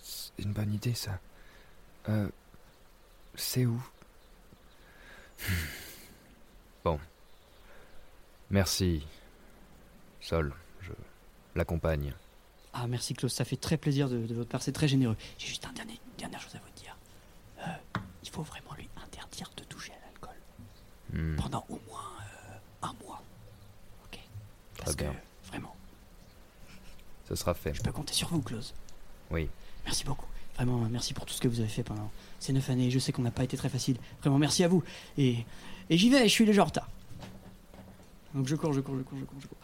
[0.03, 1.19] C'est une bonne idée ça.
[2.09, 2.29] Euh.
[3.33, 3.83] C'est où?
[6.83, 6.99] Bon.
[8.51, 9.07] Merci.
[10.19, 10.91] Sol, je
[11.55, 12.13] l'accompagne.
[12.73, 15.17] Ah, merci Klaus, ça fait très plaisir de, de votre part, c'est très généreux.
[15.39, 16.95] J'ai juste un dernier, une dernière chose à vous dire.
[17.65, 20.00] Euh, il faut vraiment lui interdire de toucher à
[21.13, 23.21] Hmm, Pendant au moins euh, un mois.
[24.05, 24.19] Ok
[24.77, 25.13] Parce Très bien.
[25.13, 25.75] que, vraiment,
[27.27, 27.73] Ce sera fait.
[27.73, 28.73] je peux compter sur vous, Klaus.
[29.29, 29.49] Oui.
[29.85, 30.25] Merci beaucoup.
[30.55, 32.91] Vraiment, merci pour tout ce que vous avez fait pendant ces neuf années.
[32.91, 33.97] Je sais qu'on n'a pas été très facile.
[34.21, 34.83] Vraiment, merci à vous.
[35.17, 35.45] Et,
[35.89, 36.89] et j'y vais, je suis déjà en retard.
[38.33, 39.57] Donc je cours, je cours, je cours, je cours, je cours.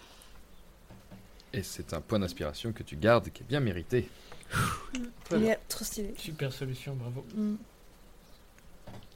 [1.54, 4.10] Et c'est un point d'inspiration que tu gardes qui est bien mérité.
[5.32, 6.14] Il est trop stylé.
[6.18, 7.26] Super solution, bravo.
[7.36, 7.56] Mm.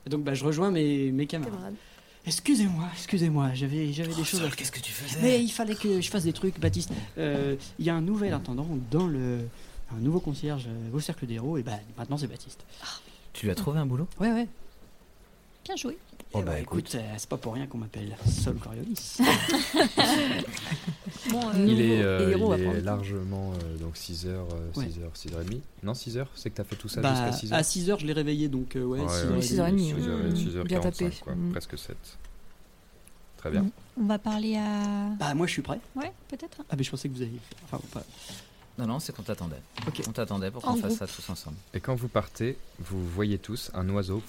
[0.06, 1.54] Et donc bah, je rejoins mes, mes camarades.
[1.54, 1.76] Camarade.
[2.26, 6.02] Excusez-moi, excusez-moi, j'avais, j'avais des choses à Qu'est-ce que tu faisais Mais il fallait que
[6.02, 6.92] je fasse des trucs, Baptiste.
[7.18, 9.40] Euh, Il y a un nouvel intendant dans le.
[9.94, 12.64] Un nouveau concierge euh, au cercle des héros, et bah maintenant c'est Baptiste.
[13.34, 14.08] Tu lui as trouvé un boulot?
[14.22, 14.48] Ouais, ouais.
[15.66, 15.98] Bien joué.
[16.34, 16.80] Oh Eh bah, bah, écoute.
[16.94, 19.18] écoute, euh, c'est pas pour rien qu'on m'appelle Sol Coriolis.
[21.30, 24.28] Bon, euh, Il est, euh, héros il est largement euh, donc 6h,
[24.76, 24.86] Ouais.
[24.86, 25.60] 6h, 6h30.
[25.84, 27.60] Non, 6h, c'est que t'as fait tout ça bah, jusqu'à 6h.
[27.60, 29.32] à 6h, je l'ai réveillé, donc euh, ouais, Ouais, 6h30.
[29.32, 30.64] ouais, 6h30, 6h, ouais.
[30.64, 31.10] 6h45, Bien tapé.
[31.22, 31.52] quoi, Mm.
[31.52, 31.96] presque 7.
[33.38, 33.66] Très bien.
[34.00, 35.10] on va parler à.
[35.20, 35.80] Bah, moi je suis prêt.
[35.96, 36.58] Ouais, peut-être.
[36.70, 37.40] Ah, mais je pensais que vous aviez.
[37.66, 38.04] Enfin, pas.
[38.80, 39.62] Non, non, c'est qu'on t'attendait.
[39.88, 40.02] Ok.
[40.08, 40.98] On t'attendait pour qu'on fasse groupe.
[41.00, 41.58] ça tous ensemble.
[41.74, 44.22] Et quand vous partez, vous voyez tous un oiseau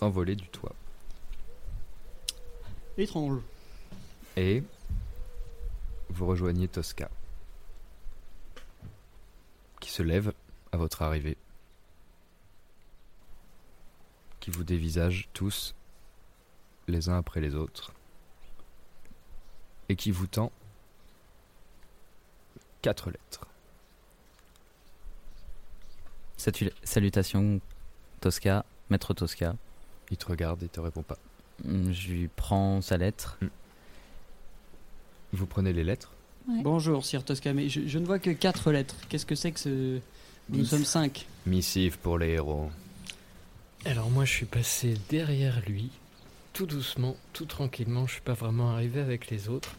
[0.00, 0.74] s'envoler du toit.
[2.96, 3.42] Étrange.
[4.38, 4.62] Et
[6.08, 7.10] vous rejoignez Tosca,
[9.78, 10.32] qui se lève
[10.72, 11.36] à votre arrivée,
[14.40, 15.74] qui vous dévisage tous,
[16.88, 17.92] les uns après les autres,
[19.90, 20.50] et qui vous tend
[22.80, 23.46] quatre lettres.
[26.38, 27.60] Satu- Salutations,
[28.22, 29.54] Tosca, maître Tosca.
[30.10, 31.18] Il te regarde et te répond pas.
[31.66, 33.38] Hum, Je lui prends sa lettre.
[35.32, 36.12] Vous prenez les lettres
[36.48, 36.62] Ouais.
[36.62, 38.96] Bonjour, Sir Tosca, mais je, je ne vois que 4 lettres.
[39.10, 40.00] Qu'est-ce que c'est que ce.
[40.48, 40.70] Nous Miss.
[40.70, 41.26] sommes 5.
[41.46, 42.70] Missive pour les héros.
[43.84, 45.90] Alors moi je suis passé derrière lui,
[46.54, 49.76] tout doucement, tout tranquillement, je suis pas vraiment arrivé avec les autres.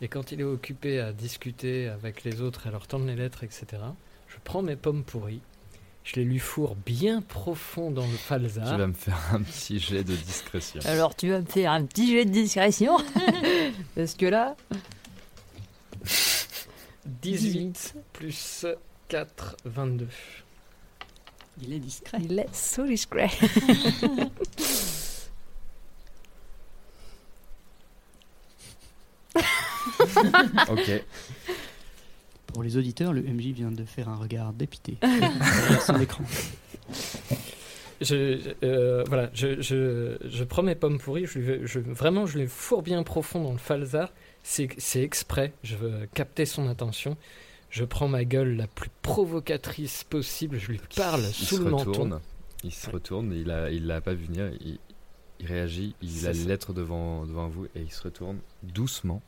[0.00, 3.44] Et quand il est occupé à discuter avec les autres, à leur tendre les lettres,
[3.44, 3.66] etc.,
[4.28, 5.40] je prends mes pommes pourries,
[6.08, 8.78] je les lui fourre bien profond dans le Tu falzar.
[8.78, 10.80] vas me faire un petit jet de discrétion.
[10.86, 12.96] Alors tu vas me faire un petit jet de discrétion
[13.94, 14.56] Parce que là,
[17.04, 18.64] 18 plus
[19.08, 20.08] 4, 22.
[21.60, 22.18] Il est discret.
[22.22, 23.28] il est so discret.
[30.68, 31.02] ok.
[32.58, 34.96] Pour les auditeurs, le MJ vient de faire un regard dépité
[35.86, 36.24] son écran.
[38.00, 42.36] Je, euh, voilà, je, je, je prends mes pommes pourries, je, lui- je- vraiment je
[42.36, 44.10] les fourre bien profond dans le falzar.
[44.42, 47.16] C'est c'est exprès, je veux capter son attention.
[47.70, 51.70] Je prends ma gueule la plus provocatrice possible, je lui parle Il sous se le
[51.70, 51.90] menton.
[51.92, 52.20] retourne.
[52.64, 54.50] Il se retourne, il a, il l'a pas vu venir.
[54.60, 54.80] Il,
[55.38, 59.22] il réagit, il a les lettres devant, devant vous et il se retourne doucement.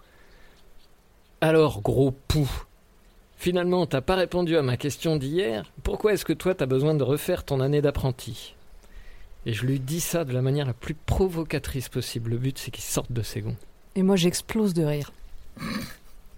[1.41, 2.51] Alors, gros pou,
[3.41, 5.65] finalement, t'as pas répondu à ma question d'hier.
[5.83, 8.55] Pourquoi est-ce que toi, t'as besoin de refaire ton année d'apprenti
[9.47, 12.31] Et je lui dis ça de la manière la plus provocatrice possible.
[12.31, 13.57] Le but, c'est qu'il sorte de ses gonds.
[13.97, 15.11] Et moi j'explose de rire.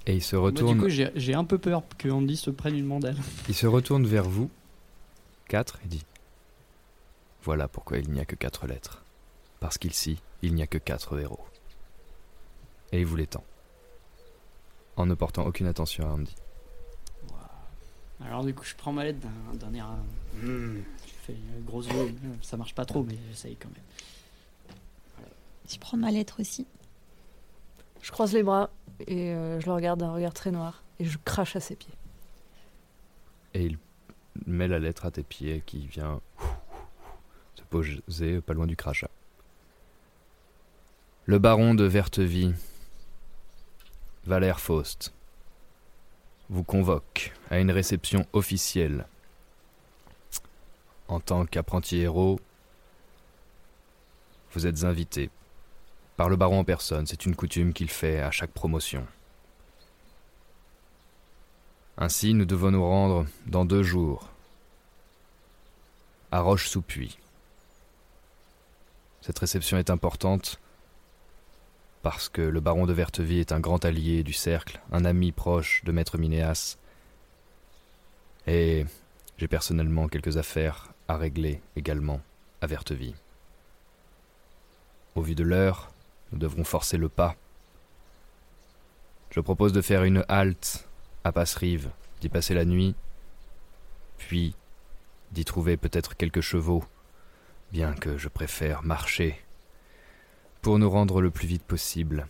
[0.06, 2.50] Et il se Moi, retourne, du coup, j'ai j'ai un peu peur que Andy se
[2.50, 3.16] prenne une mandale.
[3.48, 4.48] il se retourne vers vous.
[5.48, 6.04] Quatre et dit
[7.42, 9.04] Voilà pourquoi il n'y a que quatre lettres.
[9.60, 11.44] Parce qu'ici, il n'y a que quatre héros.
[12.92, 13.44] Et il vous les tend.
[14.96, 16.34] en ne portant aucune attention à Andy.
[18.26, 19.18] Alors du coup, je prends ma lettre
[19.54, 19.88] d'un, air...
[20.42, 22.14] euh, hmm, je fais une grosse yeux.
[22.40, 25.26] Ça marche pas trop, mais j'essaye quand même.
[25.68, 26.66] Je prends ma lettre aussi?
[28.02, 28.70] Je croise les bras
[29.06, 31.94] et euh, je le regarde d'un regard très noir et je crache à ses pieds.
[33.54, 33.78] Et il
[34.46, 36.20] met la lettre à tes pieds qui vient
[37.54, 39.10] se poser pas loin du crachat.
[41.26, 42.52] Le baron de Vertevie,
[44.26, 45.12] Valère Faust,
[46.52, 49.06] vous convoque à une réception officielle.
[51.08, 52.40] En tant qu'apprenti héros,
[54.52, 55.30] vous êtes invité
[56.18, 57.06] par le baron en personne.
[57.06, 59.06] C'est une coutume qu'il fait à chaque promotion.
[61.96, 64.28] Ainsi, nous devons nous rendre dans deux jours
[66.30, 67.16] à Roche-sous-Puy.
[69.22, 70.60] Cette réception est importante
[72.02, 75.82] parce que le baron de Vertevie est un grand allié du cercle, un ami proche
[75.84, 76.76] de maître Minéas,
[78.46, 78.84] et
[79.38, 82.20] j'ai personnellement quelques affaires à régler également
[82.60, 83.14] à Vertevie.
[85.14, 85.92] Au vu de l'heure,
[86.32, 87.36] nous devrons forcer le pas.
[89.30, 90.88] Je propose de faire une halte
[91.24, 91.90] à Passerive,
[92.20, 92.94] d'y passer la nuit,
[94.18, 94.54] puis
[95.30, 96.84] d'y trouver peut-être quelques chevaux,
[97.72, 99.40] bien que je préfère marcher,
[100.62, 102.26] pour nous rendre le plus vite possible.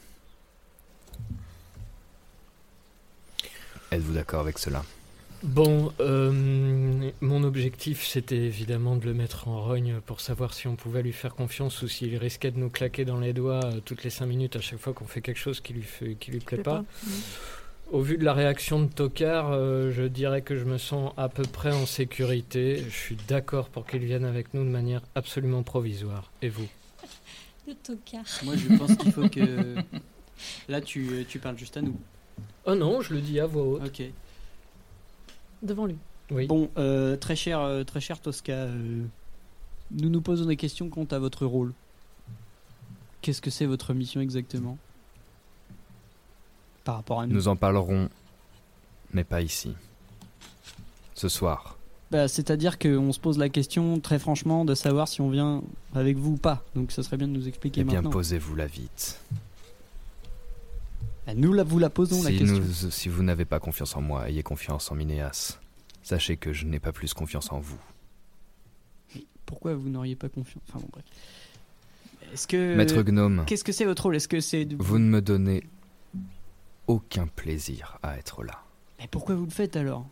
[3.92, 4.82] Êtes-vous d'accord avec cela?
[5.42, 10.76] Bon, euh, mon objectif c'était évidemment de le mettre en rogne pour savoir si on
[10.76, 14.04] pouvait lui faire confiance ou s'il risquait de nous claquer dans les doigts euh, toutes
[14.04, 16.38] les cinq minutes à chaque fois qu'on fait quelque chose qui lui, fait, qui lui
[16.38, 16.78] plaît Plaît pas.
[16.78, 16.84] pas.
[17.90, 21.28] Au vu de la réaction de Tokar, euh, je dirais que je me sens à
[21.28, 22.82] peu près en sécurité.
[22.88, 26.30] Je suis d'accord pour qu'il vienne avec nous de manière absolument provisoire.
[26.40, 26.68] Et vous?
[27.66, 28.24] Le tocard.
[28.44, 29.76] Moi, je pense qu'il faut que...
[30.68, 31.96] Là, tu, tu parles juste à nous.
[32.66, 33.82] Oh non, je le dis à voix haute.
[33.86, 34.02] Ok.
[35.62, 35.96] Devant lui.
[36.30, 36.46] Oui.
[36.46, 39.02] Bon, euh, très cher, euh, très cher Tosca, euh,
[39.90, 41.72] nous nous posons des questions quant à votre rôle.
[43.20, 44.78] Qu'est-ce que c'est votre mission exactement?
[46.84, 47.34] Par rapport à nous.
[47.34, 48.08] Nous en parlerons,
[49.12, 49.74] mais pas ici.
[51.14, 51.76] Ce soir.
[52.12, 55.62] Bah, C'est-à-dire qu'on se pose la question très franchement de savoir si on vient
[55.94, 56.62] avec vous ou pas.
[56.74, 58.10] Donc ça serait bien de nous expliquer Eh bien, maintenant.
[58.10, 59.18] posez-vous-la vite.
[61.26, 62.58] Bah, nous la, vous la posons la Si, question.
[62.58, 65.58] nous- si vous n'avez pas confiance en moi, ayez confiance en Minéas.
[66.02, 67.78] Sachez que je n'ai pas plus confiance en vous.
[69.46, 70.62] Pourquoi vous n'auriez pas confiance?
[70.68, 71.04] Enfin bon bref.
[72.32, 74.16] Est-ce que Maître Gnome, Qu'est-ce que c'est votre rôle?
[74.16, 75.62] Est-ce que c'est de- vous ne me donnez
[76.88, 78.62] aucun plaisir à être là.
[78.98, 80.06] Mais pourquoi vous le faites alors?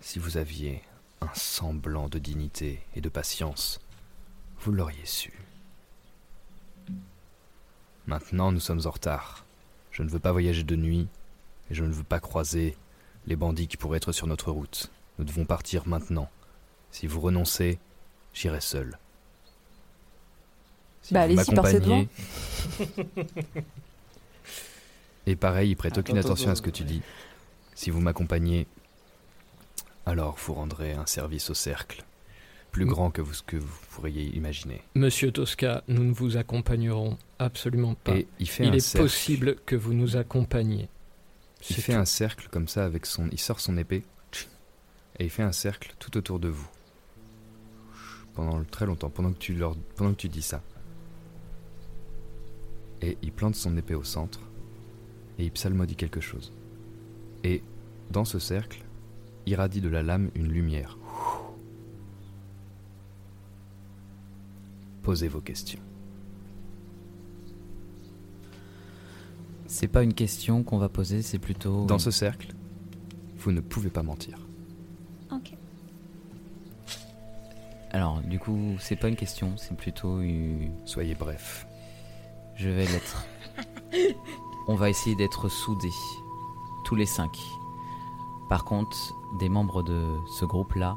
[0.00, 0.82] Si vous aviez
[1.20, 3.80] un semblant de dignité et de patience,
[4.60, 5.32] vous l'auriez su.
[8.06, 9.44] Maintenant, nous sommes en retard.
[9.92, 11.08] Je ne veux pas voyager de nuit
[11.70, 12.76] et je ne veux pas croiser
[13.26, 14.90] les bandits qui pourraient être sur notre route.
[15.18, 16.30] Nous devons partir maintenant.
[16.90, 17.78] Si vous renoncez,
[18.32, 18.98] j'irai seul.
[21.02, 22.08] Si Bah, vous allez-y, passez m'accompagnez-
[25.26, 27.02] Et pareil, il prête aucune attention à ce que tu dis.
[27.74, 28.66] Si vous m'accompagnez,
[30.06, 32.04] alors vous rendrez un service au cercle,
[32.72, 34.82] plus grand que vous, ce que vous pourriez imaginer.
[34.94, 38.16] Monsieur Tosca, nous ne vous accompagnerons absolument pas.
[38.16, 39.04] Et il fait Il un est cercle.
[39.06, 40.88] possible que vous nous accompagniez.
[41.68, 41.98] Il fait tout.
[41.98, 43.28] un cercle comme ça avec son.
[43.32, 44.02] Il sort son épée
[45.18, 46.68] et il fait un cercle tout autour de vous
[48.34, 50.62] pendant très longtemps, pendant que tu leur, pendant que tu dis ça.
[53.02, 54.40] Et il plante son épée au centre
[55.38, 56.52] et il psalmodie quelque chose.
[57.44, 57.62] Et
[58.10, 58.82] dans ce cercle,
[59.50, 60.96] irradie de la lame une lumière.
[65.02, 65.80] Posez vos questions.
[69.66, 71.84] C'est pas une question qu'on va poser, c'est plutôt.
[71.86, 72.54] Dans ce cercle,
[73.38, 74.38] vous ne pouvez pas mentir.
[75.30, 75.54] Ok.
[77.92, 80.72] Alors, du coup, c'est pas une question, c'est plutôt une.
[80.84, 81.66] Soyez bref.
[82.56, 83.26] Je vais l'être.
[84.68, 85.88] On va essayer d'être soudés,
[86.84, 87.30] tous les cinq.
[88.50, 90.96] Par contre, des membres de ce groupe-là,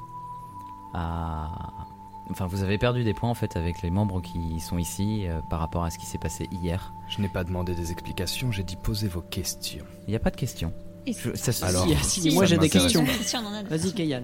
[0.93, 5.39] enfin, vous avez perdu des points en fait avec les membres qui sont ici euh,
[5.49, 6.93] par rapport à ce qui s'est passé hier.
[7.08, 9.86] Je n'ai pas demandé des explications, j'ai dit posez vos questions.
[10.08, 10.74] Il n'y a pas de question.
[11.06, 12.93] Et Je- ça se- Alors, Si, si, Si, moi ça j'ai des m'intéresse.
[12.93, 13.06] questions.
[13.24, 13.97] Si, on en a des Vas-y questions.
[13.97, 14.24] Kayal.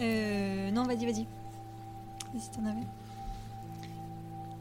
[0.00, 1.24] Euh, non, vas-y, vas-y.
[2.34, 2.86] Vas-y, si t'en avais.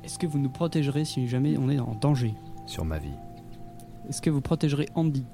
[0.03, 2.33] Est-ce que vous nous protégerez si jamais on est en danger?
[2.65, 3.09] Sur ma vie,
[4.07, 5.25] Est-ce que vous protégerez Andy?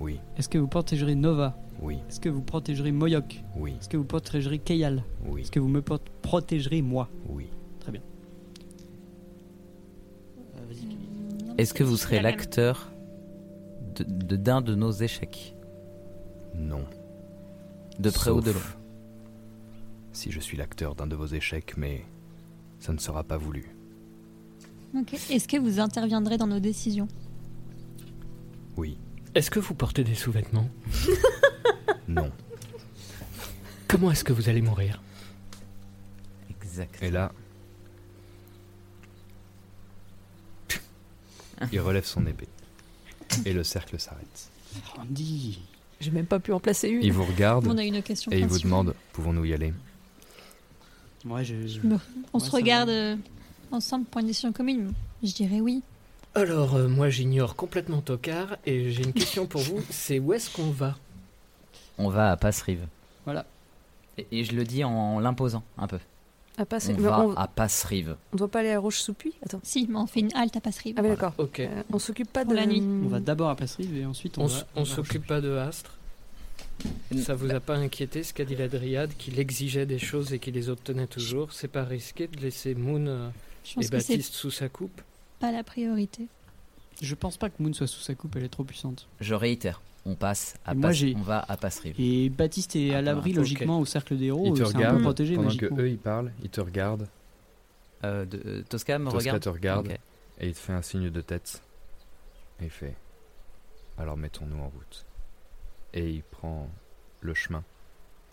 [0.00, 1.56] Oui, Est-ce que vous protégerez Nova?
[1.82, 5.60] Oui, Est-ce que vous protégerez Moyok oui, Est-ce que vous protégerez Kayal oui, Est-ce que
[5.60, 7.08] vous me pro- protégerez moi?
[7.28, 7.46] Oui.
[7.80, 8.02] Très bien.
[10.56, 12.36] Euh, vas-y, Est-ce que vous serez la même.
[12.38, 12.90] l'acteur
[13.96, 15.54] de- de- d'un de, nos échecs?
[16.54, 16.84] Non.
[17.98, 18.60] De près ou de loin?
[18.60, 18.76] Sauf
[20.12, 22.04] Si je suis l'acteur d'un de vos échecs, mais
[22.78, 23.74] ça ne sera pas voulu.
[24.96, 25.14] Ok.
[25.14, 27.06] Est-ce que vous interviendrez dans nos décisions?
[28.76, 28.98] Oui,
[29.34, 30.68] Est-ce que vous portez des sous-vêtements
[32.08, 32.30] non.
[33.88, 35.00] Comment est-ce que vous allez mourir
[36.50, 37.02] Exact.
[37.02, 37.32] Et là,
[41.72, 42.48] il relève son épée.
[43.44, 44.48] Et le cercle s'arrête.
[44.98, 45.60] Andy
[46.00, 47.02] J'ai même pas pu en placer une.
[47.02, 48.70] Il vous regarde On a une question et il vous principale.
[48.70, 49.72] demande Pouvons-nous y aller?
[51.24, 51.54] Moi, je.
[52.32, 52.94] On Ouais, se ça regarde va.
[52.94, 53.16] euh,
[53.72, 54.92] ensemble pour une décision commune.
[55.22, 55.82] Je dirais oui.
[56.34, 59.80] Alors, euh, moi j'ignore complètement Tokar et j'ai une question pour vous.
[59.90, 60.96] C'est où est-ce qu'on va?
[61.98, 62.86] On va à Passerive.
[63.24, 63.44] Voilà.
[64.16, 65.98] Et, et je le dis en l'imposant un peu.
[66.56, 66.92] À passer.
[66.96, 68.16] On Mais va on, à Passerive.
[68.32, 69.32] on doit pas aller à Roche-sous-Puy?
[69.44, 69.60] Attends.
[69.62, 70.94] Si, mais on fait une halte à Passerie.
[70.96, 71.32] Ah, d'accord.
[71.38, 71.60] Ok.
[71.60, 72.58] Euh, on s'occupe pas Pour de.
[72.58, 72.82] la nuit.
[72.82, 74.66] On va d'abord à Passerive et ensuite on, On, va.
[74.76, 75.96] on s'occupe pas de Astre?
[77.22, 80.38] Ça vous a pas inquiété ce qu'a dit la Dryade, qu'il exigeait des choses et
[80.38, 81.52] qu'il les obtenait toujours?
[81.52, 83.28] C'est pas risqué de laisser Moon euh,
[83.64, 85.00] Je et pense que c'est Baptiste sous sa coupe?
[85.40, 86.28] Pas la priorité.
[87.02, 89.08] Je pense pas que Moon soit sous sa coupe, elle est trop puissante.
[89.20, 89.80] Je réitère.
[90.06, 91.94] On passe à moi, On va à Passerive.
[91.98, 94.54] Et Baptiste est à l'abri logiquement au cercle des héros.
[94.56, 96.32] C'est un peu protégé pendant que eux ils parlent.
[96.42, 97.06] Il te regarde.
[98.04, 99.42] Euh, de- euh, Tosca me Tosca regarde.
[99.42, 99.88] te regarde
[100.38, 101.62] et il te fait un signe de tête.
[102.60, 102.96] Et il fait
[103.98, 105.04] Alors mettons-nous en route.
[105.92, 106.66] Et il prend
[107.20, 107.62] le chemin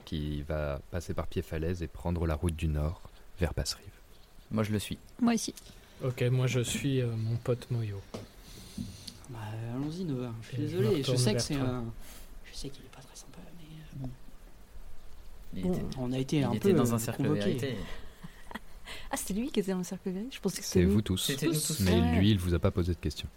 [0.05, 3.01] qui va passer par pied falaise et prendre la route du nord
[3.39, 3.91] vers Passerive.
[4.51, 4.97] Moi je le suis.
[5.21, 5.53] Moi aussi.
[6.03, 7.99] Ok, moi je suis euh, mon pote Moyo.
[9.29, 9.39] Bah,
[9.73, 10.31] allons-y Nova.
[10.43, 11.03] Je suis Et désolé.
[11.03, 11.83] Je, sais que c'est un.
[12.45, 14.09] Je sais qu'il est pas très sympa, mais euh, bon.
[15.55, 17.39] Il Bon, était, on a été il un était peu dans un cercle convoqués.
[17.41, 17.75] vérité.
[19.09, 20.35] Ah, c'était lui qui était dans le cercle vérité?
[20.35, 21.17] Je pensais que c'était vous tous.
[21.17, 21.79] C'était nous tous.
[21.81, 22.19] Mais Ouais.
[22.19, 23.27] lui, il vous a pas posé de questions.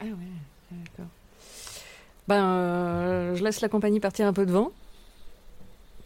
[0.00, 1.10] Ah ouais, ouais, d'accord.
[2.28, 4.72] Ben, euh, je laisse la compagnie partir un peu devant.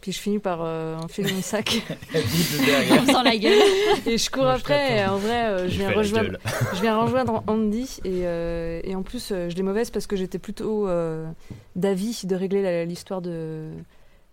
[0.01, 1.69] Puis je finis par euh, enfiler mon sac
[2.13, 3.59] sent la gueule.
[4.07, 4.93] et je cours Moi, je après.
[4.93, 5.13] Et t'attends.
[5.13, 6.29] en vrai, euh, je viens rejoindre.
[6.31, 6.39] gueule.
[6.73, 10.15] Je viens rejoindre Andy et, euh, et en plus euh, je l'ai mauvaise parce que
[10.15, 11.29] j'étais plutôt euh,
[11.75, 13.69] d'avis de régler l'histoire de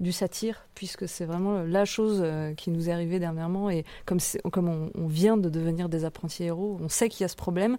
[0.01, 2.25] du satire puisque c'est vraiment la chose
[2.57, 4.21] qui nous est arrivée dernièrement et comme
[4.69, 7.77] on, on vient de devenir des apprentis héros, on sait qu'il y a ce problème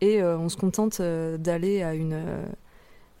[0.00, 2.46] et euh, on se contente euh, d'aller à une euh,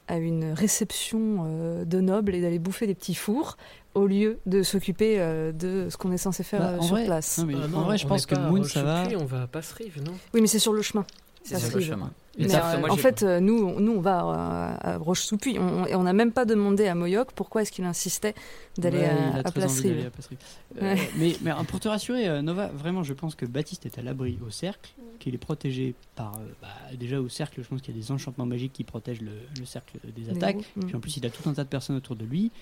[0.08, 3.56] à une réception euh, de nobles et d'aller bouffer des petits fours
[3.94, 6.94] au lieu de s'occuper euh, de ce qu'on est censé faire Bah, euh, en sur
[6.96, 7.38] vrai- place.
[7.38, 9.04] Non, mais Ah en vrai, je pense que Moon, ça va.
[9.20, 10.12] On va à Passerive, non?
[10.34, 11.04] Oui, mais c'est sur le chemin.
[11.44, 12.10] C'est sur le chemin.
[12.38, 14.96] Mais Mais ça, euh, moi, en fait, euh, nous, on- nous, on va à, à
[14.98, 15.58] Roche-sous-Puy.
[15.58, 18.34] On- et On n'a même pas demandé à Moyoc pourquoi est-ce qu'il insistait
[18.78, 20.06] d'aller Ouais, à, à Place Rive.
[20.06, 20.38] à Place Rive.
[20.80, 21.08] Euh, Ouais.
[21.16, 24.02] mais, mais euh, pour te rassurer, euh, Nova, vraiment, je pense que Baptiste est à
[24.02, 26.36] l'abri au cercle, qu'il est protégé par.
[26.36, 29.20] euh, bah, déjà au cercle, je pense qu'il y a des enchantements magiques qui protègent
[29.22, 30.64] le, le cercle des attaques.
[30.76, 30.84] mm.
[30.86, 32.52] Puis en plus, il a tout un tas de personnes autour de lui.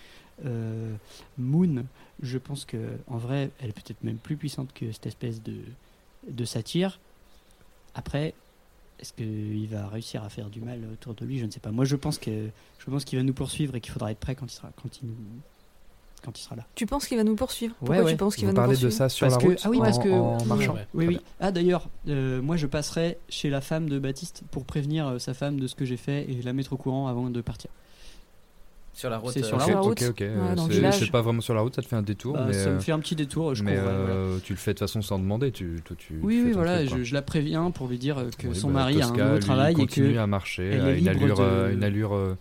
[0.46, 0.94] Euh,
[1.36, 1.84] Moon,
[2.22, 5.54] je pense que en vrai, elle est peut-être même plus puissante que cette espèce de,
[6.30, 6.98] de satire.
[7.94, 8.34] Après,
[8.98, 11.38] est-ce qu'il va réussir à faire du mal autour de lui?
[11.38, 11.70] Je ne sais pas.
[11.70, 14.34] Moi, je pense que je pense qu'il va nous poursuivre et qu'il faudra être prêt
[14.34, 15.14] quand il sera quand il nous-
[16.24, 16.66] quand il sera là.
[16.74, 17.74] Tu penses qu'il va nous poursuivre?
[17.78, 18.10] Pourquoi Ouais, ouais.
[18.12, 18.92] tu penses qu'il va nous parlez de poursuivre?
[18.96, 20.74] ça sur Parce la que- route ah oui, parce en- que- en marchant.
[20.94, 21.20] Oui, oui.
[21.40, 25.34] Ah d'ailleurs, euh, moi je passerai chez la femme de Baptiste pour prévenir euh, sa
[25.34, 27.70] femme de ce que j'ai fait et la mettre au courant avant de partir.
[28.96, 29.32] Sur la route.
[29.34, 30.02] C'est sur euh, la Ok, route.
[30.02, 30.68] ok, ok.
[30.70, 30.98] Village.
[31.00, 32.76] C'est pas vraiment sur la route, ça te fait un détour, Bah, mais, ça me
[32.76, 33.90] euh, fait un petit détour, je mais voilà.
[33.90, 35.52] euh, tu le fais de toute façon sans demander.
[35.52, 38.48] Tu, toi, tu Oui, oui, voilà, truc, je, je la préviens pour lui dire que
[38.48, 40.66] Oui, son bah, mari a Tosca, un nouveau lui, travail et continue que à marcher
[40.70, 42.38] elle à est une libre allure, de- une allure euh,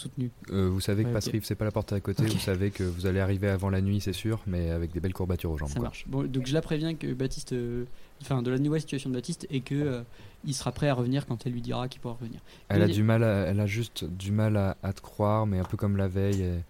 [0.00, 0.30] soutenu.
[0.50, 1.14] euh, vous savez que Ouais.
[1.14, 2.24] Passerive, c'est pas la porte à côté.
[2.24, 5.12] Vous savez que vous allez arriver avant la nuit, c'est sûr, mais avec des belles
[5.12, 5.68] courbatures aux jambes.
[5.68, 5.84] Ça quoi.
[5.84, 6.04] marche.
[6.08, 7.84] Bon, donc je la préviens que Baptiste, euh,
[8.22, 10.02] enfin de la nouvelle situation de Baptiste et que euh,
[10.44, 12.40] il sera prêt à revenir quand elle lui dira qu'il pourra revenir.
[12.68, 15.58] Elle a du mal, à- elle a juste du mal à, à te croire, mais
[15.58, 16.42] un peu comme la veille.
[16.42, 16.62] Elle,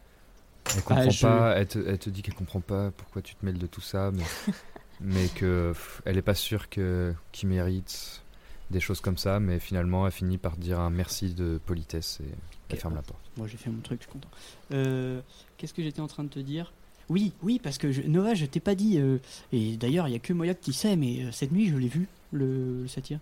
[0.77, 1.55] elle comprend Ah, je- pas.
[1.57, 4.11] Elle te, elle te dit qu'elle comprend pas pourquoi tu te mêles de tout ça,
[4.13, 4.23] mais,
[5.01, 8.23] mais que pff, elle est pas sûre que qu'il mérite
[8.71, 9.41] des choses comme ça.
[9.41, 12.31] Mais finalement, elle finit par dire un merci de politesse et
[12.71, 12.81] elle Ok.
[12.83, 13.21] ferme la porte.
[13.37, 14.29] Moi j'ai fait mon truc, je suis content.
[14.73, 15.21] Euh,
[15.57, 16.73] Qu'est-ce que j'étais en train de te dire?
[17.09, 18.99] Oui, oui, parce que je- Nova, je t'ai pas dit.
[18.99, 19.19] euh,
[19.53, 21.89] et d'ailleurs, il y a que Moyoc qui sait, mais euh, cette nuit, je l'ai
[21.89, 23.19] vu, le, le satire.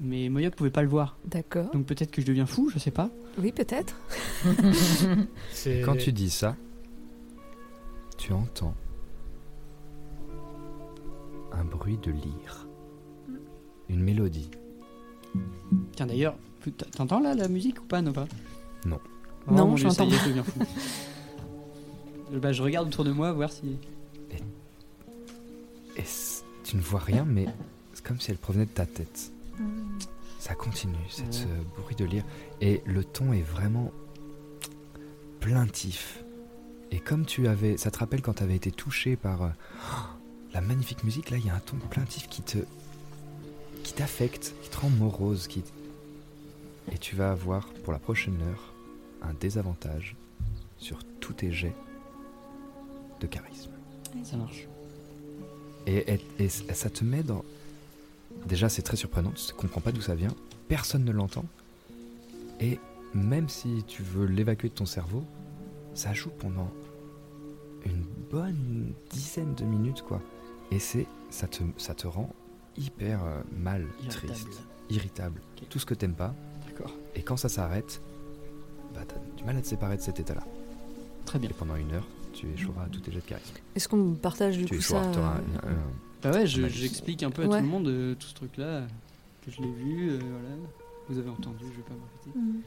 [0.00, 1.16] Mais Moyoc pouvait pas le voir.
[1.24, 1.70] D'accord.
[1.72, 3.10] Donc peut-être que je deviens fou, je sais pas.
[3.38, 3.96] Oui, peut-être.
[5.52, 6.54] C'est- Quand tu dis ça,
[8.18, 8.74] tu entends
[11.52, 12.66] un bruit de lyre,
[13.88, 14.50] une mélodie.
[15.96, 16.36] Tiens, d'ailleurs,
[16.96, 18.26] t'entends là la musique ou pas, Nova?
[18.84, 19.00] Non.
[19.46, 20.08] Oh, Non, je l'entends.
[20.10, 20.60] fou.
[22.32, 23.78] Euh, bah, je regarde autour de moi, voir si.
[25.96, 26.04] Et
[26.62, 27.46] tu ne vois rien, mais
[27.92, 29.32] c'est comme si elle provenait de ta tête.
[30.38, 32.24] Ça continue, cette ce bruit de lire.
[32.60, 33.90] Et le ton est vraiment
[35.40, 36.22] plaintif.
[36.90, 37.76] Et comme tu avais.
[37.76, 39.48] Ça te rappelle quand tu avais été touché par euh,
[40.54, 42.58] la magnifique musique, là, il y a un ton plaintif qui te.
[43.82, 45.48] qui t'affecte, qui te rend morose.
[45.48, 45.64] Qui...
[46.92, 48.72] Et tu vas avoir, pour la prochaine heure,
[49.22, 50.16] un désavantage
[50.78, 51.74] sur tous tes jets
[53.20, 53.70] de charisme.
[54.22, 54.66] Ça marche.
[55.86, 57.44] Et, et- et ça te met dans.
[58.46, 60.34] Déjà, c'est très surprenant, tu ne comprends pas d'où ça vient,
[60.68, 61.44] personne ne l'entend.
[62.60, 62.78] Et
[63.14, 65.24] même si tu veux l'évacuer de ton cerveau,
[65.94, 66.70] ça joue pendant
[67.84, 70.20] une bonne dizaine de minutes, quoi.
[70.70, 72.30] Et c'est, ça te, ça te rend
[72.76, 74.26] hyper euh, mal, Irritable.
[74.26, 76.34] triste, irritable, tout ce que t'aimes pas.
[76.78, 76.94] D'accord.
[77.14, 78.00] Et quand ça s'arrête,
[78.94, 80.42] bah t'as du mal à te séparer de cet état-là.
[81.24, 81.50] Très bien.
[81.50, 83.54] Et pendant une heure, tu échoueras à tous tes jets de charisme.
[83.74, 85.76] Est-ce qu'on partage du tu coup échoueras, ça t'auras euh, un- un-
[86.22, 87.58] Bah ouais, je- j'explique un peu à Ouais.
[87.58, 88.82] tout le monde euh, tout ce truc-là,
[89.44, 90.56] que je l'ai vu, euh, voilà.
[91.08, 92.00] Vous avez entendu, je vais pas me
[92.32, 92.38] répéter.
[92.38, 92.60] Mm.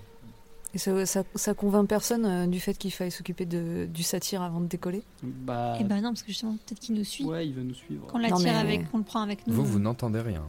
[0.74, 4.42] Et ça, ça, ça convainc personne euh, du fait qu'il faille s'occuper de, du satire
[4.42, 5.04] avant de décoller?
[5.22, 7.26] Bah, Eh ben non, parce que justement, peut-être qu'il nous suit.
[7.26, 8.08] ouais, il va nous suivre.
[8.08, 9.54] Qu'on Non, l'attire mais- avec, qu'on le prend avec nous.
[9.54, 10.44] Vous, vous n'entendez rien.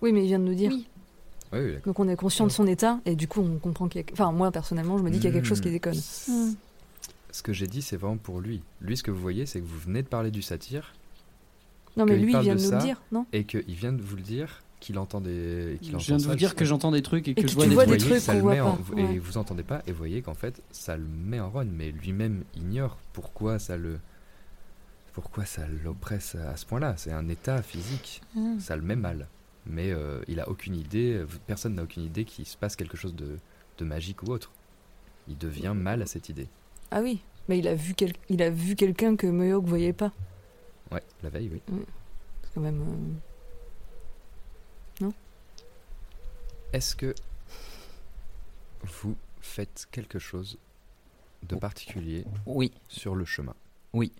[0.00, 0.70] Oui, mais il vient de nous dire.
[0.72, 0.86] Oui.
[1.54, 1.84] Oui, oui, d'accord.
[1.86, 4.06] Donc on est conscient de son état et du coup on comprend qu'il y a...
[4.12, 5.72] Enfin moi personnellement je me dis qu'il y a quelque chose qui Hmm.
[5.72, 5.96] déconne.
[5.96, 6.54] Mm.
[7.32, 8.62] Ce que j'ai dit, c'est vraiment pour lui.
[8.80, 10.92] Lui, ce que vous voyez, c'est que vous venez de parler du satire
[11.96, 13.26] Non mais lui il vient de de nous ça, le dire, non?
[13.32, 15.78] et qu'il vient de vous le dire, qu'il entend des.
[15.82, 17.52] qu'il Je viens de ça, vous dire que j'entends des trucs et que, que je
[17.52, 18.20] tu vois des vois des trucs.
[18.20, 20.62] ça qu'on le voit met en- Et vous entendez pas, et vous voyez qu'en fait,
[20.70, 23.98] ça le met en run, mais lui-même ignore pourquoi ça le.
[25.12, 28.20] Pourquoi ça l'oppresse à ce point-là C'est un état physique.
[28.36, 28.58] Mm.
[28.60, 29.26] Ça le met mal.
[29.66, 32.96] Mais euh, il a aucune idée, euh, personne n'a aucune idée qu'il se passe quelque
[32.96, 33.38] chose de,
[33.78, 34.52] de magique ou autre.
[35.28, 36.48] Il devient mal à cette idée.
[36.90, 38.12] Ah oui, mais il a vu, quel...
[38.28, 40.12] il a vu quelqu'un que Mehawk voyait pas.
[40.92, 41.62] Ouais, la veille, oui.
[42.42, 43.18] C'est quand même...
[45.02, 45.10] euh,
[46.72, 47.14] Est-ce que
[48.82, 50.58] vous faites quelque chose
[51.44, 52.72] de particulier Oui.
[52.88, 53.54] sur le chemin?
[53.92, 54.12] Oui.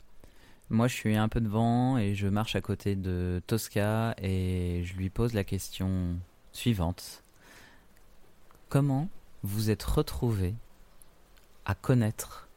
[0.70, 4.94] Moi, je suis un peu devant et je marche à côté de Tosca et je
[4.94, 6.16] lui pose la question
[6.52, 7.22] suivante.
[8.70, 9.08] Comment
[9.42, 10.54] vous êtes retrouvé
[11.66, 12.48] à connaître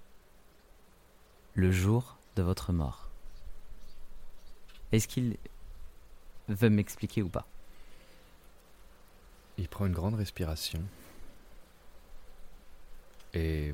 [1.54, 3.10] le jour de votre mort?
[4.94, 5.36] Est-ce qu'il
[6.48, 7.46] veut m'expliquer ou pas?
[9.58, 10.82] Il prend une grande respiration.
[13.34, 13.74] Et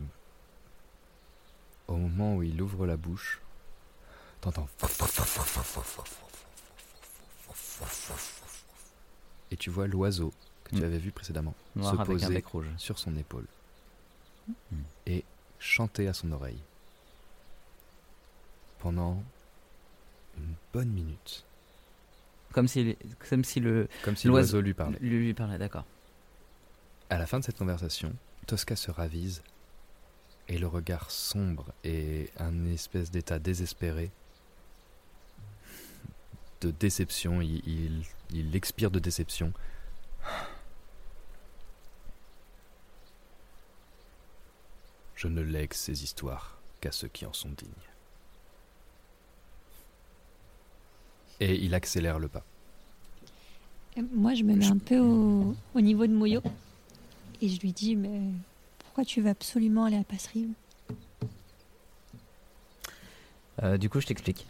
[1.87, 3.42] au moment où il ouvre la bouche,
[4.51, 4.67] t'entends.
[9.51, 10.33] Et tu vois l'oiseau
[10.63, 10.85] que tu Mm.
[10.85, 12.67] avais vu précédemment Noir se avec un poser rouge.
[12.77, 13.45] sur son épaule
[14.47, 14.53] Mm.
[15.07, 15.23] et
[15.59, 16.59] chanter à son oreille
[18.79, 19.23] pendant
[20.37, 21.45] une bonne minute,
[22.51, 22.97] Comme si,
[23.29, 24.97] comme si le comme si l'oiseau l'oiseau lui parlait.
[24.99, 25.85] lui, lui parlait, d'accord.
[27.09, 28.13] À la fin de cette conversation,
[28.47, 29.41] Tosca se ravise
[30.49, 34.11] et le regard sombre et un espèce d'état désespéré
[36.63, 38.03] de déception, il, il,
[38.33, 39.53] il expire de déception.
[45.15, 47.69] Je ne lègue ces histoires qu'à ceux qui en sont dignes.
[51.39, 52.43] Et il accélère le pas.
[53.97, 56.41] Et Moi, je me mets un peu au, au niveau de Moyo.
[57.41, 58.21] Et je lui dis, mais
[58.79, 60.49] pourquoi tu veux absolument aller à Passerive
[63.61, 64.47] Euh, du coup, je t'explique.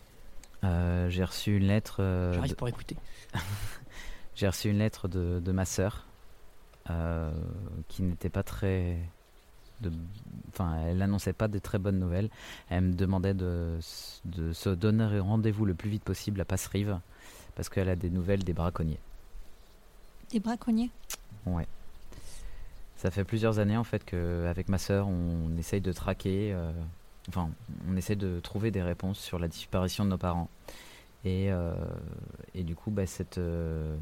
[0.63, 1.97] Euh, j'ai reçu une lettre.
[2.01, 2.95] euh, J'arrive de- pour écouter.
[4.35, 6.07] J'ai reçu une lettre de, de ma sœur
[6.89, 7.31] euh,
[7.87, 8.97] qui n'était pas très.
[9.81, 9.91] de-
[10.49, 12.29] Enfin, elle annonçait pas des très bonnes nouvelles.
[12.69, 16.99] Elle me demandait de, s- de se donner rendez-vous le plus vite possible à Passerive
[17.55, 18.99] parce qu'elle a des nouvelles des braconniers.
[20.31, 20.89] Des braconniers?
[21.45, 21.67] Ouais.
[22.97, 26.71] Ça fait plusieurs années en fait qu'avec ma sœur, on essaye de traquer, euh,
[27.29, 27.49] enfin,
[27.89, 30.49] on essaie de trouver des réponses sur la disparition de nos parents.
[31.25, 31.73] Et, euh,
[32.53, 33.95] et du coup, bah, cette, euh,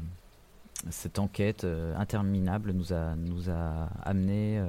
[0.90, 4.60] cette enquête euh, interminable nous a, nous a amené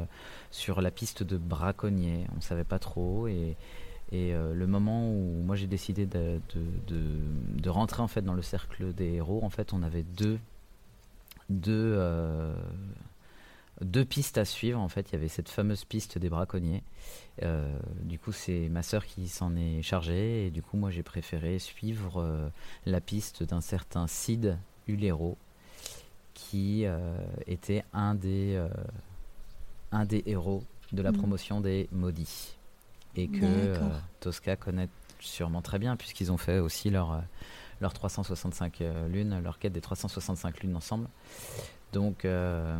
[0.51, 2.27] sur la piste de braconniers.
[2.33, 3.27] On ne savait pas trop.
[3.27, 3.55] Et,
[4.11, 6.61] et le moment où moi j'ai décidé de, de,
[7.57, 10.37] de- rentrer en fait dans le cercle des héros, en fait, on avait deux,
[11.49, 11.97] deux,
[13.83, 14.79] deux pistes à suivre.
[14.79, 16.83] En fait, il y avait cette fameuse piste des braconniers.
[17.41, 17.71] Euh,
[18.01, 20.47] du coup, c'est ma sœur qui s'en est chargée.
[20.47, 22.49] Et du coup, moi, j'ai préféré suivre euh,
[22.85, 24.57] la piste d'un certain Cid
[24.87, 25.37] Hulero,
[26.33, 27.15] qui euh,
[27.47, 28.61] était un des,
[29.91, 31.17] un des héros de la Mhm.
[31.17, 32.55] promotion des Maudits.
[33.15, 33.77] Et que.
[34.19, 37.21] Tosca connaît sûrement très bien, puisqu'ils ont fait aussi leur,
[37.83, 41.07] leurs 365 euh, lunes, leur quête des 365 lunes ensemble.
[41.91, 42.79] Donc, euh,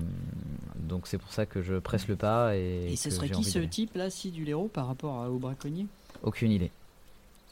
[0.76, 2.94] donc c'est pour ça que je presse le pas et.
[2.94, 5.86] Et ce serait qui ce type là, si du héros par rapport à- au braconnier?
[6.24, 6.72] Aucune idée.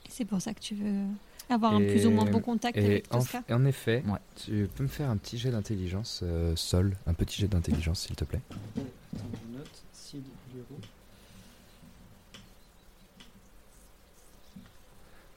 [0.10, 1.06] C'est pour ça que tu veux
[1.50, 3.44] avoir un plus ou moins bon contact et avec en, Tosca?
[3.50, 4.18] en effet, Ouais.
[4.44, 8.16] tu peux me faire un petit jet d'intelligence, euh, Sol, un petit jet d'intelligence, s'il
[8.16, 8.42] te plaît.
[8.50, 10.80] Attends, je note Sid du héros.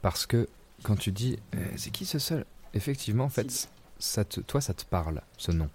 [0.02, 0.48] Parce que
[0.84, 3.68] quand tu dis euh, c'est qui ce Sol Effectivement, en fait,
[3.98, 5.68] ça te, toi, ça te parle, ce nom.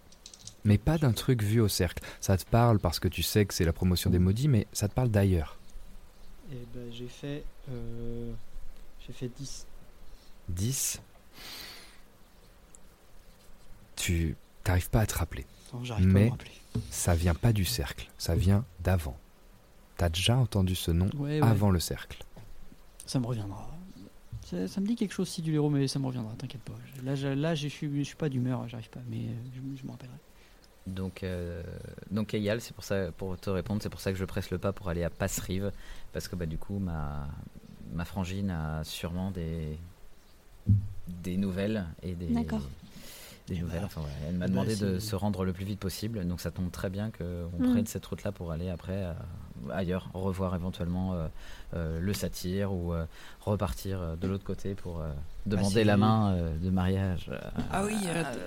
[0.66, 2.04] Mais pas d'un truc vu au cercle.
[2.20, 4.88] Ça te parle parce que tu sais que c'est la promotion des maudits, mais ça
[4.90, 5.58] te parle d'ailleurs.
[6.52, 7.44] Et ben j'ai fait.
[7.72, 8.32] euh,
[9.08, 9.66] j'ai fait 10.
[10.50, 11.00] 10.
[13.96, 15.46] Tu t'arrives pas à te rappeler.
[15.74, 16.52] Non, j'arrive pas à Mais me rappeler.
[16.90, 19.18] ça vient pas du cercle, ça vient d'avant.
[19.98, 21.48] T'as déjà entendu ce nom Ouais, ouais.
[21.48, 22.24] avant le cercle.
[23.06, 23.68] Ça me reviendra.
[24.50, 26.74] Ça, ça me dit quelque chose si du héros, mais ça me reviendra, t'inquiète pas.
[27.04, 29.86] Là, je, là je, suis, je suis pas d'humeur, j'arrive pas, mais euh, je, je
[29.86, 30.16] me rappellerai.
[30.88, 31.62] Donc, euh,
[32.10, 34.58] donc Eyal, c'est pour ça, pour te répondre, c'est pour ça que je presse le
[34.58, 35.72] pas pour aller à Passerive,
[36.14, 37.28] parce que bah, du coup, ma,
[37.94, 39.78] ma frangine a sûrement des,
[41.08, 42.62] des nouvelles et des, D'accord.
[43.48, 43.82] des nouvelles.
[43.82, 46.50] bah, Enfin, elle m'a bah, demandé de se rendre le plus vite possible, donc ça
[46.50, 47.72] tombe très bien qu'on Mm.
[47.72, 49.14] prenne cette route-là pour aller après euh,
[49.74, 51.28] ailleurs, revoir éventuellement euh,
[51.74, 53.06] euh, le satyre ou euh,
[53.42, 55.02] repartir de l'autre côté pour
[55.46, 57.32] demander la main de mariage.
[57.72, 57.96] Ah oui,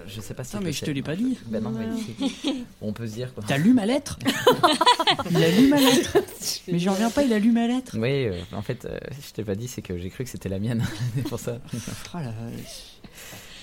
[0.07, 0.57] je sais pas si.
[0.57, 1.39] Attends, mais je te l'ai pas dit.
[1.47, 1.87] Ben non, mais
[2.81, 3.45] on peut se dire quoi.
[3.47, 4.19] T'as lu ma lettre
[5.31, 6.19] Il a lu ma lettre
[6.69, 9.55] Mais j'en reviens pas, il a lu ma lettre Oui, en fait, je t'ai pas
[9.55, 10.85] dit, c'est que j'ai cru que c'était la mienne.
[11.15, 11.59] c'est pour ça.
[12.15, 12.33] Ah là,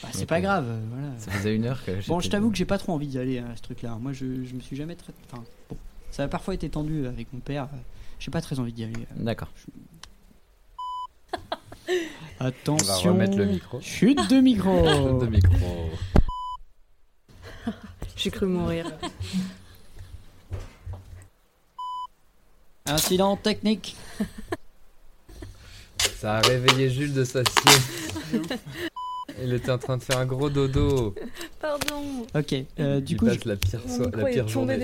[0.02, 1.08] bah, c'est pas euh, grave, voilà.
[1.18, 3.40] Ça faisait une heure que Bon, je t'avoue que j'ai pas trop envie d'y aller
[3.40, 3.98] à ce truc-là.
[4.00, 5.14] Moi, je, je me suis jamais très.
[5.30, 5.78] Enfin, bon,
[6.12, 7.68] ça a parfois été tendu avec mon père.
[8.20, 8.94] J'ai pas très envie d'y aller.
[9.16, 9.50] D'accord.
[12.40, 13.12] Attention.
[13.14, 13.80] remettre le micro.
[13.82, 15.20] Chute de micro.
[15.22, 15.90] de micro.
[18.16, 18.86] J'ai cru mourir.
[22.86, 23.96] Incident technique.
[26.18, 28.56] Ça a réveillé Jules de sa sieste.
[29.42, 31.16] Il était en train de faire un gros dodo.
[31.62, 32.26] Pardon.
[32.36, 32.56] Ok.
[32.80, 34.78] euh, du Il coup, passe je- la pire, so- la pire journée.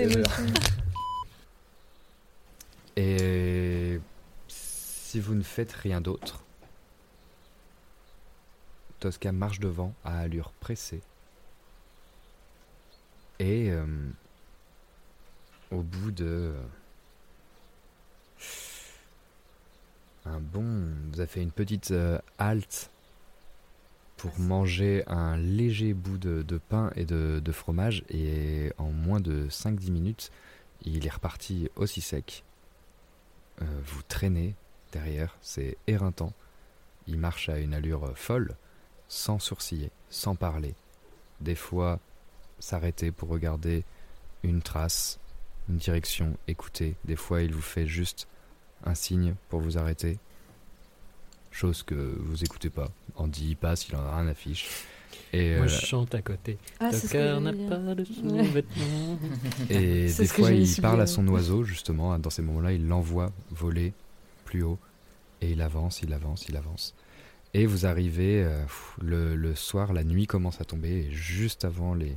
[2.96, 4.00] Et
[4.48, 6.42] si vous ne faites rien d'autre,
[9.00, 11.02] Tosca marche devant à allure pressée.
[13.38, 13.86] Et euh,
[15.70, 16.54] au bout de
[20.24, 20.64] un bon,
[21.12, 22.90] vous avez fait une petite euh, halte
[24.16, 29.46] pour manger un léger bout de, pain et de, de fromage et en moins de
[29.48, 30.30] 5-10 minutes,
[30.82, 32.45] il est reparti aussi sec.
[33.62, 34.54] Euh, vous traînez
[34.92, 36.32] derrière, c'est éreintant.
[37.06, 38.56] Il marche à une allure euh, folle,
[39.08, 40.74] sans sourciller, sans parler.
[41.40, 42.00] Des fois,
[42.58, 43.84] s'arrêter pour regarder
[44.42, 45.18] une trace,
[45.68, 46.94] une direction, écouter.
[47.04, 48.28] Des fois, il vous fait juste
[48.84, 50.18] un signe pour vous arrêter.
[51.50, 52.90] Chose que vous écoutez pas.
[53.16, 54.68] Andy il passe, il en a rien à fiche.
[55.32, 56.58] Et, Moi, euh, je chante à côté.
[56.80, 59.18] Ah, Ton cœur n'a pas de sous-vêtements.
[59.70, 62.18] Et des fois, il parle à son oiseau, justement.
[62.18, 63.92] Dans ces moments-là, il l'envoie voler
[64.44, 64.78] plus haut.
[65.40, 66.94] Et il avance, il avance, il avance.
[67.54, 68.64] Et vous arrivez, euh,
[69.00, 70.90] le, le soir, la nuit commence à tomber.
[70.90, 72.14] Et juste avant, les...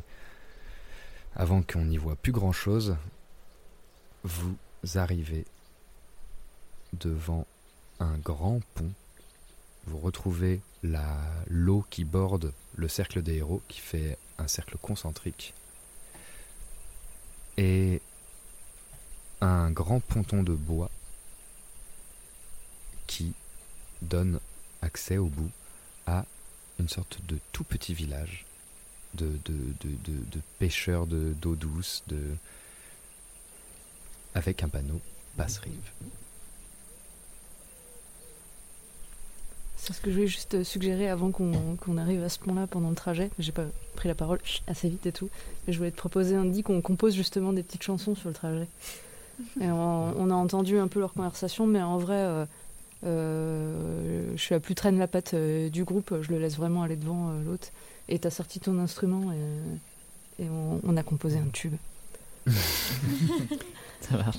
[1.36, 2.96] avant qu'on n'y voit plus grand-chose,
[4.24, 4.56] vous
[4.96, 5.46] arrivez
[6.94, 7.46] devant
[8.00, 8.92] un grand pont.
[9.86, 11.18] Vous retrouvez la
[11.48, 15.54] l'eau qui borde le cercle des héros, qui fait un cercle concentrique
[17.58, 18.02] et
[19.42, 20.90] un grand ponton de bois
[23.06, 23.34] qui
[24.02, 24.40] donne
[24.82, 25.52] accès au bout
[26.08, 26.26] à
[26.80, 28.46] une sorte de tout petit village
[29.16, 32.04] de, de, pêcheurs de- d'eau douce,
[34.36, 35.02] avec un panneau
[35.36, 35.92] basse-rive.
[36.02, 36.29] C'est
[39.94, 42.96] ce que je voulais juste suggérer avant qu'on qu'on arrive à ce point-là pendant le
[42.96, 43.30] trajet.
[43.40, 43.66] J'ai pas
[43.96, 45.30] pris la parole assez vite et tout.
[45.68, 48.68] Mais je voulais te proposer, Andy, qu'on compose justement des petites chansons sur le trajet.
[49.62, 52.46] Et on, on a entendu un peu leur conversation, mais en vrai, euh,
[53.06, 56.14] euh, je suis la plus traîne la patte euh, du groupe.
[56.22, 57.70] Je le laisse vraiment aller devant euh, l'autre.
[58.10, 61.76] Et t'as sorti ton instrument et, et on, on a composé un tube.
[64.02, 64.38] Ça marche.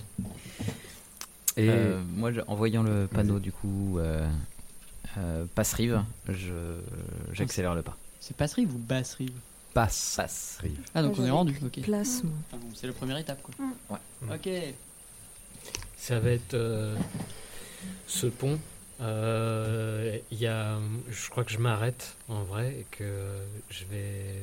[1.57, 3.99] Et Euh, moi, je- en voyant le panneau, du coup,
[5.19, 6.81] euh, passe-rive, je-
[7.33, 7.97] j'accélère le pas.
[8.21, 9.33] C'est passe-rive ou basse-rive
[9.73, 10.59] passe, Passe.
[10.63, 10.81] rive.
[10.95, 11.81] Ah, donc on est rendu, ok.
[11.83, 12.33] Place, moi.
[12.49, 13.55] Enfin, bon, c'est la première étape, quoi.
[13.89, 14.35] Ouais.
[14.35, 14.49] Ok.
[15.97, 16.97] Ça va être euh,
[18.07, 18.59] ce pont
[19.03, 23.25] Euh, il y a, je crois que je m'arrête en vrai et que
[23.71, 24.43] je vais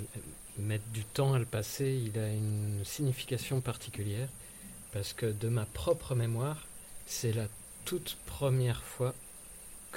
[0.58, 2.02] mettre du temps à le passer.
[2.12, 4.30] Il a une signification particulière
[4.94, 6.66] parce que de ma propre mémoire,
[7.06, 7.46] c'est la
[7.86, 9.14] toute première fois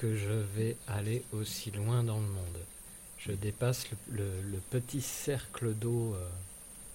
[0.01, 2.59] que je vais aller aussi loin dans le monde.
[3.19, 6.27] Je dépasse le, le- le petit cercle d'eau euh,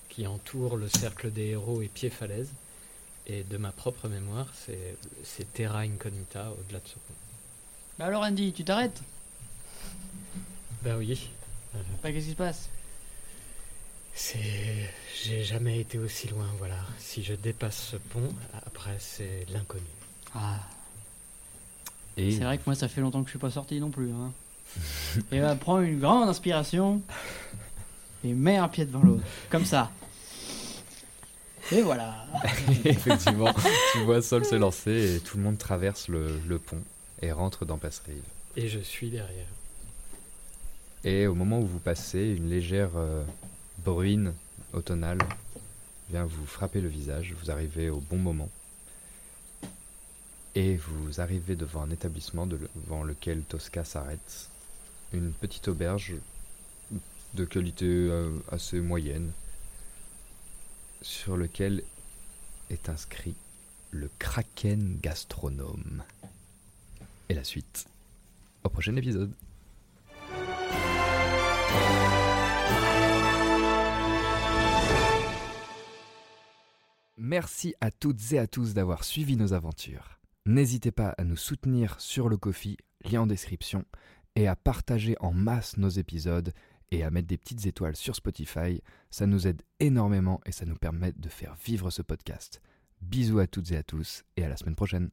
[0.10, 2.50] qui entoure le cercle des héros et pied falaise.
[3.28, 7.14] Et de ma propre mémoire, c'est Terra Incognita au-delà de ce pont.
[8.00, 9.02] Bah alors Andy, tu t'arrêtes?
[10.84, 11.30] Ben oui.
[11.76, 12.70] Euh, Bah qu'est-ce qui se passe?
[14.14, 14.90] C'est.
[15.24, 16.80] J'ai jamais été aussi loin, voilà.
[17.00, 18.34] Si je dépasse ce pont,
[18.66, 19.84] après c'est l'inconnu.
[20.34, 20.60] Ah,
[22.18, 24.12] Et c'est vrai que moi ça fait longtemps que je suis pas sorti non plus.
[24.12, 24.32] Hein.
[25.32, 27.02] Et bah prends une grande inspiration
[28.24, 29.24] et mets un pied devant l'autre.
[29.50, 29.92] Comme ça.
[31.72, 32.26] Et voilà.
[32.86, 33.54] effectivement,
[33.94, 36.82] tu vois Sol se lancer et tout le monde traverse le, le pont
[37.22, 38.24] et rentre dans Passerive.
[38.56, 39.48] Et je suis derrière.
[41.04, 43.24] Et au moment où vous passez, une légère euh,
[43.84, 44.34] bruine
[44.74, 45.20] automnale
[46.10, 47.34] vient vous frapper le visage.
[47.42, 48.50] Vous arrivez au bon moment.
[50.56, 54.50] Et vous arrivez devant un établissement de- devant lequel Tosca s'arrête.
[55.14, 56.16] Une petite auberge
[57.34, 59.32] de qualité euh, assez moyenne,
[61.02, 61.84] sur lequel
[62.70, 63.36] est inscrit
[63.92, 66.04] le Kraken Gastronome.
[67.30, 67.86] Et la suite
[68.64, 69.32] au prochain épisode.
[77.18, 80.15] Merci à toutes et à tous d'avoir suivi nos aventures.
[80.48, 83.84] N'hésitez pas à nous soutenir sur le Kofi, lien en description,
[84.36, 86.54] et à partager en masse nos épisodes
[86.92, 88.82] et à mettre des petites étoiles sur Spotify.
[89.10, 92.62] Ça nous aide énormément et ça nous permet de faire vivre ce podcast.
[93.02, 95.10] Bisous à toutes et à tous et à la semaine prochaine.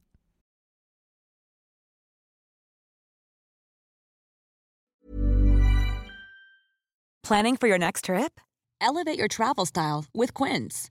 [7.22, 8.38] Planning for your next trip?
[8.80, 10.90] Elevate your travel style with Quince.